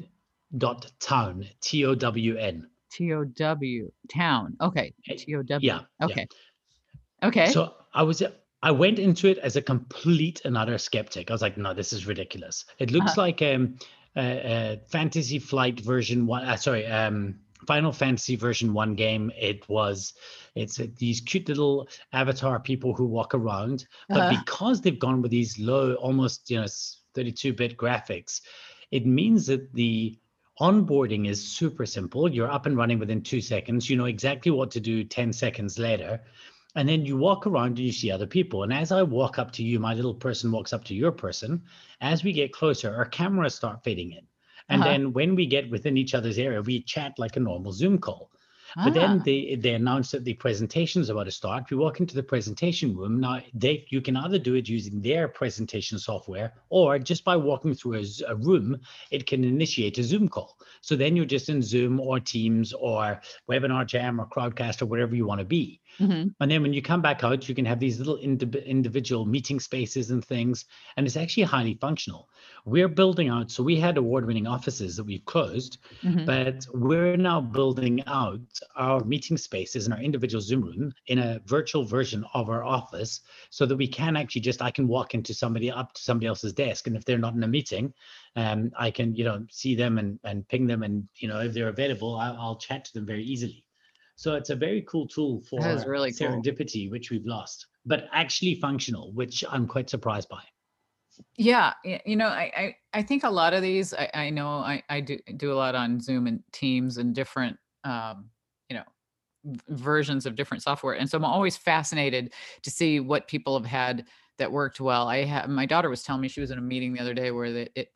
[0.59, 2.69] dot town, T O W N.
[2.93, 4.57] T O W town.
[4.61, 4.93] Okay.
[5.09, 5.67] Eh, T O W.
[5.67, 6.07] yeah, yeah.
[6.07, 6.27] Okay.
[7.23, 7.47] Okay.
[7.51, 8.23] So I was
[8.63, 11.31] I went into it as a complete and utter skeptic.
[11.31, 12.65] I was like, no, this is ridiculous.
[12.79, 13.21] It looks Uh-huh.
[13.23, 13.77] like um,
[14.17, 16.45] a, a Fantasy Flight version one.
[16.45, 19.31] Uh, sorry, um, Final Fantasy version one game.
[19.39, 20.15] It was.
[20.55, 24.37] It's uh, these cute little avatar people who walk around, but Uh-huh.
[24.45, 26.67] because they've gone with these low, almost you know,
[27.15, 28.41] 32-bit graphics,
[28.93, 30.19] it means that the
[30.61, 32.31] onboarding is super simple.
[32.31, 33.89] You're up and running within two seconds.
[33.91, 36.21] You know exactly what to do 10 seconds later.
[36.77, 38.63] And then you walk around and you see other people.
[38.65, 41.63] And as I walk up to you, my little person walks up to your person.
[42.01, 44.27] As we get closer, our cameras start fading in.
[44.69, 44.91] And Uh-huh.
[44.91, 48.31] then when we get within each other's area, we chat like a normal Zoom call.
[48.83, 51.71] But Ah, then they they announce that the presentation is about to start.
[51.71, 53.21] We walk into the presentation room.
[53.21, 57.75] Now they you can either do it using their presentation software, or just by walking
[57.75, 58.79] through a room,
[59.11, 60.57] it can initiate a Zoom call.
[60.83, 63.21] So then you're just in Zoom or Teams or
[63.51, 65.81] Webinar Jam or Crowdcast or whatever you want to be.
[65.99, 66.35] mhm.
[66.41, 69.61] And then when you come back out, you can have these little indi- individual meeting
[69.61, 70.65] spaces and things,
[70.97, 72.29] and it's actually highly functional.
[72.65, 73.51] We're building out.
[73.51, 76.25] So we had award-winning offices that we've closed, mm-hmm.
[76.25, 78.41] but we're now building out
[78.77, 83.21] our meeting spaces and our individual Zoom room in a virtual version of our office,
[83.51, 86.53] so that we can actually just I can walk into somebody up to somebody else's
[86.53, 87.93] desk, and if they're not in a meeting,
[88.37, 91.53] um, I can you know see them and and ping them, and you know if
[91.53, 93.65] they're available, I'll, I'll chat to them very easily.
[94.17, 96.93] So it's a very cool tool for really serendipity, cool.
[96.93, 100.43] which we've lost, but actually functional, which I'm quite surprised by.
[101.37, 104.83] Yeah, you know, I, I, I think a lot of these, I, I know I,
[104.89, 108.31] I do do a lot on Zoom and Teams and different, um,
[108.69, 108.85] you know,
[109.69, 114.07] versions of different software, and so I'm always fascinated to see what people have had
[114.39, 115.09] that worked well.
[115.09, 117.31] I have my daughter was telling me she was in a meeting the other day
[117.31, 117.89] where the, it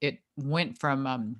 [0.00, 1.36] it went from um,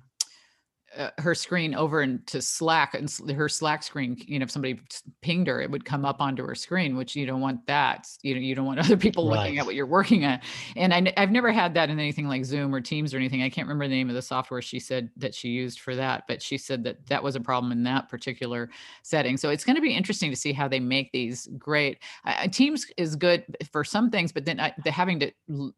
[0.97, 4.79] uh, her screen over into Slack and her Slack screen, you know, if somebody
[5.21, 8.07] pinged her, it would come up onto her screen, which you don't want that.
[8.21, 9.37] You know, you don't want other people right.
[9.37, 10.43] looking at what you're working at.
[10.75, 13.41] And I, have never had that in anything like Zoom or Teams or anything.
[13.41, 16.25] I can't remember the name of the software she said that she used for that,
[16.27, 18.69] but she said that that was a problem in that particular
[19.01, 19.37] setting.
[19.37, 21.99] So it's going to be interesting to see how they make these great.
[22.25, 25.31] Uh, Teams is good for some things, but then the having to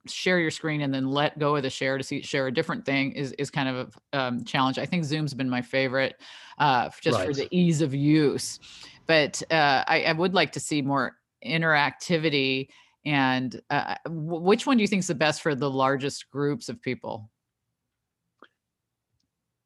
[0.07, 2.86] share your screen and then let go of the share to see share a different
[2.86, 4.78] thing is is kind of a um, challenge.
[4.78, 6.16] I think Zoom's been my favorite,
[6.58, 7.28] uh, just right.
[7.28, 8.60] for the ease of use.
[9.08, 12.70] But uh, I, I, would like to see more interactivity.
[13.06, 16.82] And uh, which one do you think is the best for the largest groups of
[16.82, 17.30] people?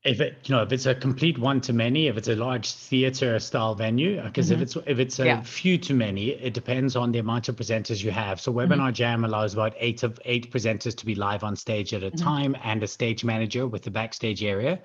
[0.06, 2.72] if it you know if it's a complete one to many if it's a large
[2.72, 4.56] theater style venue because mm-hmm.
[4.56, 5.42] if it's if it's a yeah.
[5.42, 8.94] few to many it depends on the amount of presenters you have so webinar mm-hmm.
[8.94, 12.24] jam allows about eight of eight presenters to be live on stage at a mm-hmm.
[12.24, 14.80] time and a stage manager with the backstage area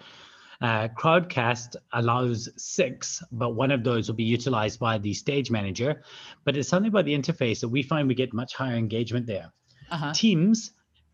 [0.61, 6.03] uh, Crowdcast allows six, but one of those will be utilized by the stage manager.
[6.45, 9.53] But it's something about the interface that we find we get much higher engagement there.
[9.91, 10.13] Uh-huh.
[10.15, 10.73] Teams,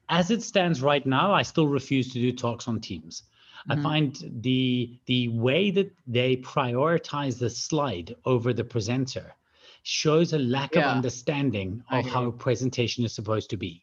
[0.08, 3.22] as it stands right now, I still refuse to do talks on Teams.
[3.68, 3.80] Mm-hmm.
[3.80, 9.34] I find the the way that they prioritize the slide over the presenter
[9.82, 10.80] shows a lack yeah.
[10.90, 13.82] of understanding of how a presentation is supposed to be.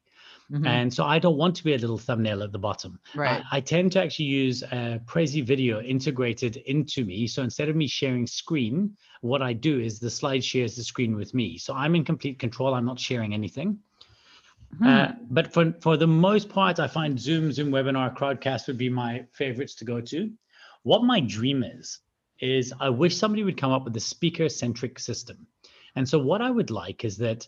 [0.52, 0.66] Mm-hmm.
[0.66, 3.00] And so I don't want to be a little thumbnail at the bottom.
[3.14, 3.44] Right.
[3.52, 7.28] I, I tend to actually use a Prezi video integrated into me.
[7.28, 11.18] So instead of me sharing screen, what I do is the slide shares the screen
[11.18, 11.58] with me.
[11.58, 12.74] So I'm in complete control.
[12.74, 13.80] I'm not sharing anything.
[14.76, 14.88] Mm-hmm.
[14.88, 18.90] Uh, but for, for the most part, I find Zoom, Zoom Webinar, Crowdcast would be
[18.90, 20.32] my favorites to go to.
[20.84, 22.00] What my dream is,
[22.40, 25.48] is I wish somebody would come up with a speaker centric system.
[25.96, 27.48] And so what I would like is that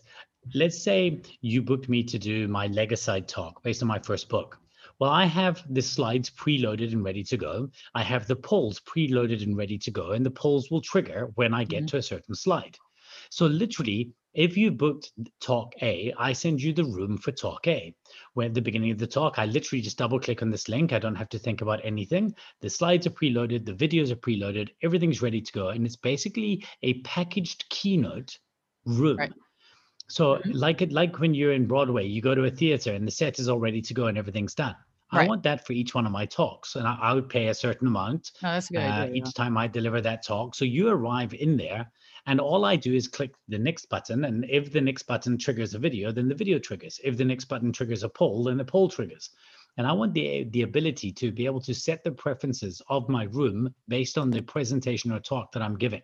[0.54, 4.58] let's say you booked me to do my Legicide talk based on my first book.
[4.98, 7.70] Well, I have the slides preloaded and ready to go.
[7.94, 11.54] I have the polls preloaded and ready to go, and the polls will trigger when
[11.54, 11.86] I get mm-hmm.
[11.86, 12.76] to a certain slide.
[13.30, 17.94] So, literally, if you booked talk A, I send you the room for talk A.
[18.34, 20.92] Where at the beginning of the talk, I literally just double click on this link.
[20.92, 22.34] I don't have to think about anything.
[22.60, 25.68] The slides are preloaded, the videos are preloaded, everything's ready to go.
[25.68, 28.38] And it's basically a packaged keynote
[28.84, 29.16] room.
[29.16, 29.32] Right
[30.10, 30.50] so mm-hmm.
[30.52, 33.38] like it like when you're in Broadway, you go to a theater and the set
[33.38, 34.74] is all ready to go and everything's done.
[35.12, 35.24] Right.
[35.24, 37.54] I want that for each one of my talks, and I, I would pay a
[37.54, 39.42] certain amount oh, that's a good uh, idea, each yeah.
[39.44, 40.54] time I deliver that talk.
[40.54, 41.90] So you arrive in there,
[42.26, 45.74] and all I do is click the next button, and if the next button triggers
[45.74, 47.00] a video, then the video triggers.
[47.02, 49.30] If the next button triggers a poll, then the poll triggers.
[49.78, 53.24] And I want the the ability to be able to set the preferences of my
[53.24, 56.02] room based on the presentation or talk that I'm giving.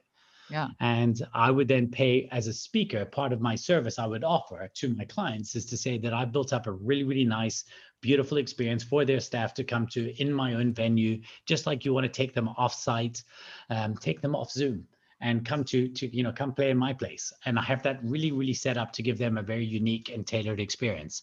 [0.51, 0.69] Yeah.
[0.81, 4.71] And I would then pay as a speaker, part of my service I would offer
[4.73, 7.65] to my clients is to say that I built up a really, really nice,
[8.01, 11.93] beautiful experience for their staff to come to in my own venue, just like you
[11.93, 13.23] want to take them off site,
[13.71, 14.87] um, take them off Zoom
[15.21, 17.99] and come to to you know come play in my place and i have that
[18.03, 21.23] really really set up to give them a very unique and tailored experience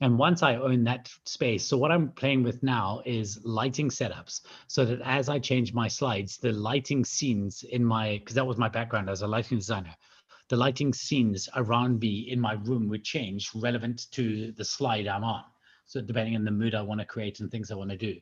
[0.00, 4.40] and once I own that space, so what I'm playing with now is lighting setups
[4.66, 8.58] so that as I change my slides, the lighting scenes in my, because that was
[8.58, 9.94] my background as a lighting designer,
[10.48, 15.22] the lighting scenes around me in my room would change relevant to the slide I'm
[15.22, 15.44] on.
[15.86, 18.16] So depending on the mood I want to create and things I want to do.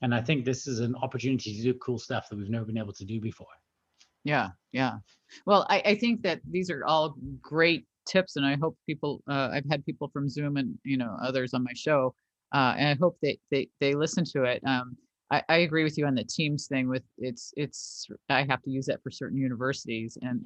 [0.00, 2.78] And I think this is an opportunity to do cool stuff that we've never been
[2.78, 3.46] able to do before.
[4.24, 4.94] Yeah, yeah.
[5.46, 9.50] Well, I, I think that these are all great tips and i hope people uh,
[9.52, 12.14] i've had people from zoom and you know others on my show
[12.54, 14.96] uh, and i hope they they, they listen to it um,
[15.32, 18.70] I, I agree with you on the teams thing with it's it's i have to
[18.70, 20.40] use that for certain universities and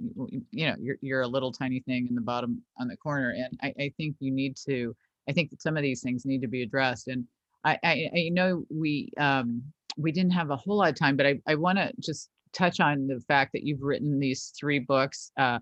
[0.53, 3.59] you know you're, you're a little tiny thing in the bottom on the corner and
[3.63, 4.95] I, I think you need to
[5.29, 7.25] i think that some of these things need to be addressed and
[7.65, 9.63] i i, I know we um
[9.99, 12.81] we didn't have a whole lot of time but i, I want to just touch
[12.81, 15.59] on the fact that you've written these three books uh,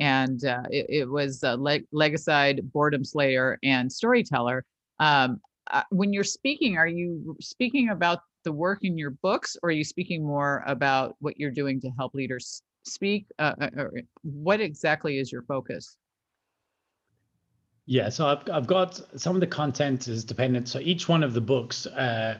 [0.00, 4.62] and uh, it, it, was uh, Leg- Legicide, Boredom Slayer, and Storyseller.
[4.98, 5.40] Um,
[5.70, 9.72] uh, when you're speaking, are you speaking about the work in your books, or are
[9.72, 13.26] you speaking more about what you're doing to help leaders speak?
[13.38, 13.84] Uh, uh
[14.22, 15.96] what exactly is your focus?
[17.86, 20.68] Yeah, so I've, I've got some of the content is dependent.
[20.68, 22.38] So each one of the books uh,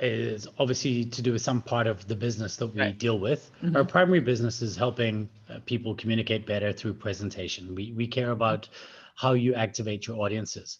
[0.00, 2.98] is obviously to do with some part of the business that we right.
[2.98, 3.50] deal with.
[3.62, 3.76] Mm-hmm.
[3.76, 5.28] Our primary business is helping
[5.66, 7.74] people communicate better through presentation.
[7.74, 8.68] We, we care about
[9.16, 10.78] how you activate your audiences.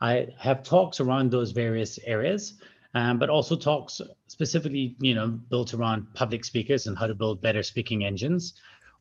[0.00, 2.54] I have talks around those various areas,
[2.94, 7.40] um, but also talks specifically, you know, built around public speakers and how to build
[7.40, 8.54] better speaking engines.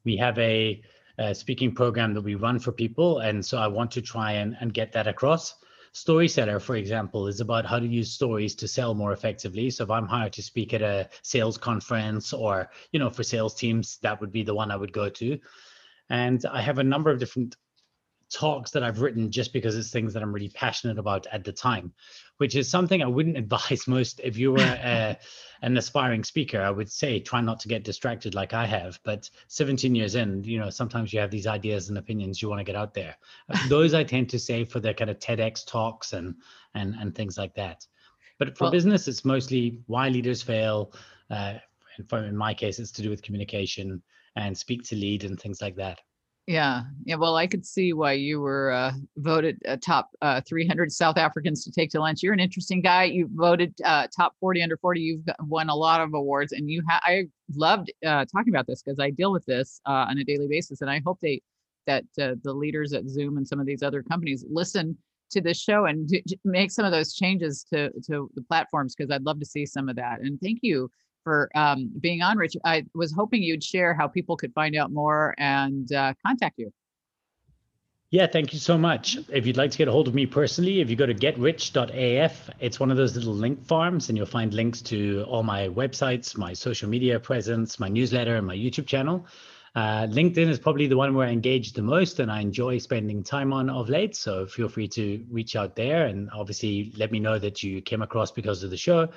[0.04, 0.82] We have a
[1.20, 3.20] uh, speaking program that we run for people.
[3.20, 5.56] And so I want to try and, and get that across.
[5.94, 9.70] Storyseller, for example, is about how to use stories to sell more effectively.
[9.70, 13.54] So if I'm hired to speak at a sales conference or, you know, for sales
[13.54, 15.40] teams, that would be the one I would go to.
[16.10, 17.56] And I have a number of different
[18.32, 21.54] talks that I've written just because it's things that I'm really passionate about at the
[21.54, 21.94] time,
[22.38, 25.18] which is something I wouldn't advise most if you were a,
[25.62, 26.62] an aspiring speaker.
[26.62, 29.00] I would say try not to get distracted like I have.
[29.04, 32.60] But 17 years in, you know, sometimes you have these ideas and opinions you want
[32.60, 33.16] to get out there.
[33.50, 36.36] Uh, those I tend to say for the kind of TEDx talks and
[36.76, 37.86] and and things like that.
[38.40, 40.94] But for well, business, it's mostly why leaders fail.
[41.30, 41.56] Uh,
[41.98, 44.02] and for, in my case, it's to do with communication
[44.36, 46.02] and speak to lead and things like that.
[46.46, 47.16] Yeah, yeah.
[47.16, 51.64] Well, I could see why you were uh, voted uh, top uh, 300 South Africans
[51.64, 52.22] to take to lunch.
[52.22, 53.06] You're an interesting guy.
[53.06, 55.00] You voted uh, top 40 under 40.
[55.00, 56.84] You've won a lot of awards, and you.
[56.90, 60.48] Ha- I loved uh, talking about this because I deal with this on a daily
[60.50, 61.42] basis, and I hope they
[61.88, 64.98] that the leaders at Zoom and some of these other companies listen
[65.32, 66.10] to this show and
[66.44, 69.88] make some of those changes to to the platforms because I'd love to see some
[69.88, 70.20] of that.
[70.20, 70.92] And thank you
[71.24, 72.56] for um, being on, Rich.
[72.66, 76.72] I was hoping you'd share how people could find out more and uh, contact you.
[78.12, 79.18] Yeah, thank you so much.
[79.30, 82.50] If you'd like to get a hold of me personally, if you go to getrich.af,
[82.60, 86.38] it's one of those little link farms, and you'll find links to all my websites,
[86.38, 89.26] my social media presence, my newsletter, and my YouTube channel.
[89.76, 93.24] Uh, LinkedIn is probably the one where I engage the most and I enjoy spending
[93.24, 94.16] time on of late.
[94.16, 98.04] So feel free to reach out there and obviously let me know that you came
[98.04, 99.10] across because of the show.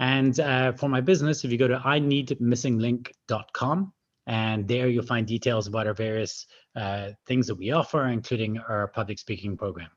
[0.00, 3.92] And uh, for my business, if you go to i need ineedmissinglink.com,
[4.26, 8.88] and there you'll find details about our various uh, things that we offer, including our
[8.88, 9.90] public speaking program.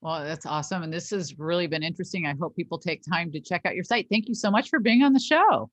[0.00, 0.82] Well, that's awesome.
[0.82, 2.26] And this has really been interesting.
[2.26, 4.06] I hope people take time to check out your site.
[4.10, 5.70] Thank you so much for being on the show.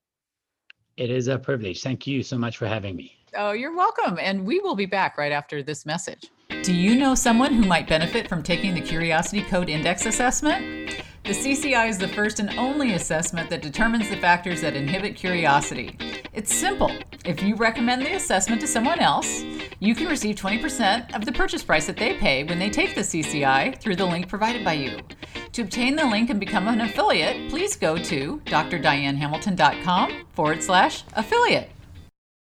[0.97, 1.81] It is a privilege.
[1.83, 3.15] Thank you so much for having me.
[3.37, 4.17] Oh, you're welcome.
[4.19, 6.31] And we will be back right after this message.
[6.63, 11.04] Do you know someone who might benefit from taking the Curiosity Code Index assessment?
[11.25, 15.97] The CCI is the first and only assessment that determines the factors that inhibit curiosity.
[16.33, 16.91] It's simple.
[17.25, 19.41] If you recommend the assessment to someone else,
[19.79, 23.01] you can receive 20% of the purchase price that they pay when they take the
[23.01, 24.99] CCI through the link provided by you.
[25.53, 31.71] To obtain the link and become an affiliate, please go to drdianehamilton.com forward slash affiliate.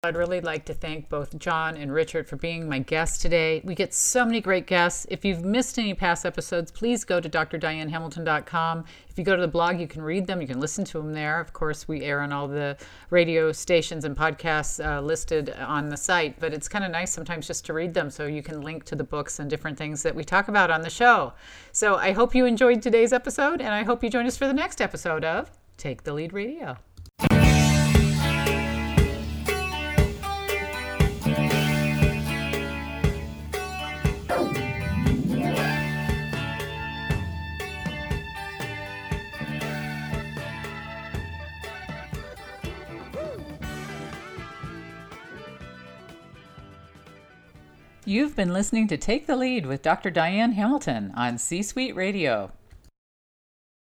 [0.03, 3.61] I'd really like to thank both John and Richard for being my guests today.
[3.63, 5.05] We get so many great guests.
[5.11, 8.85] If you've missed any past episodes, please go to drdianehamilton.com.
[9.07, 11.13] If you go to the blog, you can read them, you can listen to them
[11.13, 11.39] there.
[11.39, 12.77] Of course, we air on all the
[13.11, 17.45] radio stations and podcasts uh, listed on the site, but it's kind of nice sometimes
[17.45, 20.15] just to read them so you can link to the books and different things that
[20.15, 21.31] we talk about on the show.
[21.73, 24.53] So I hope you enjoyed today's episode, and I hope you join us for the
[24.53, 26.79] next episode of Take the Lead Radio.
[48.03, 50.09] You've been listening to Take the Lead with Dr.
[50.09, 52.51] Diane Hamilton on C Suite Radio.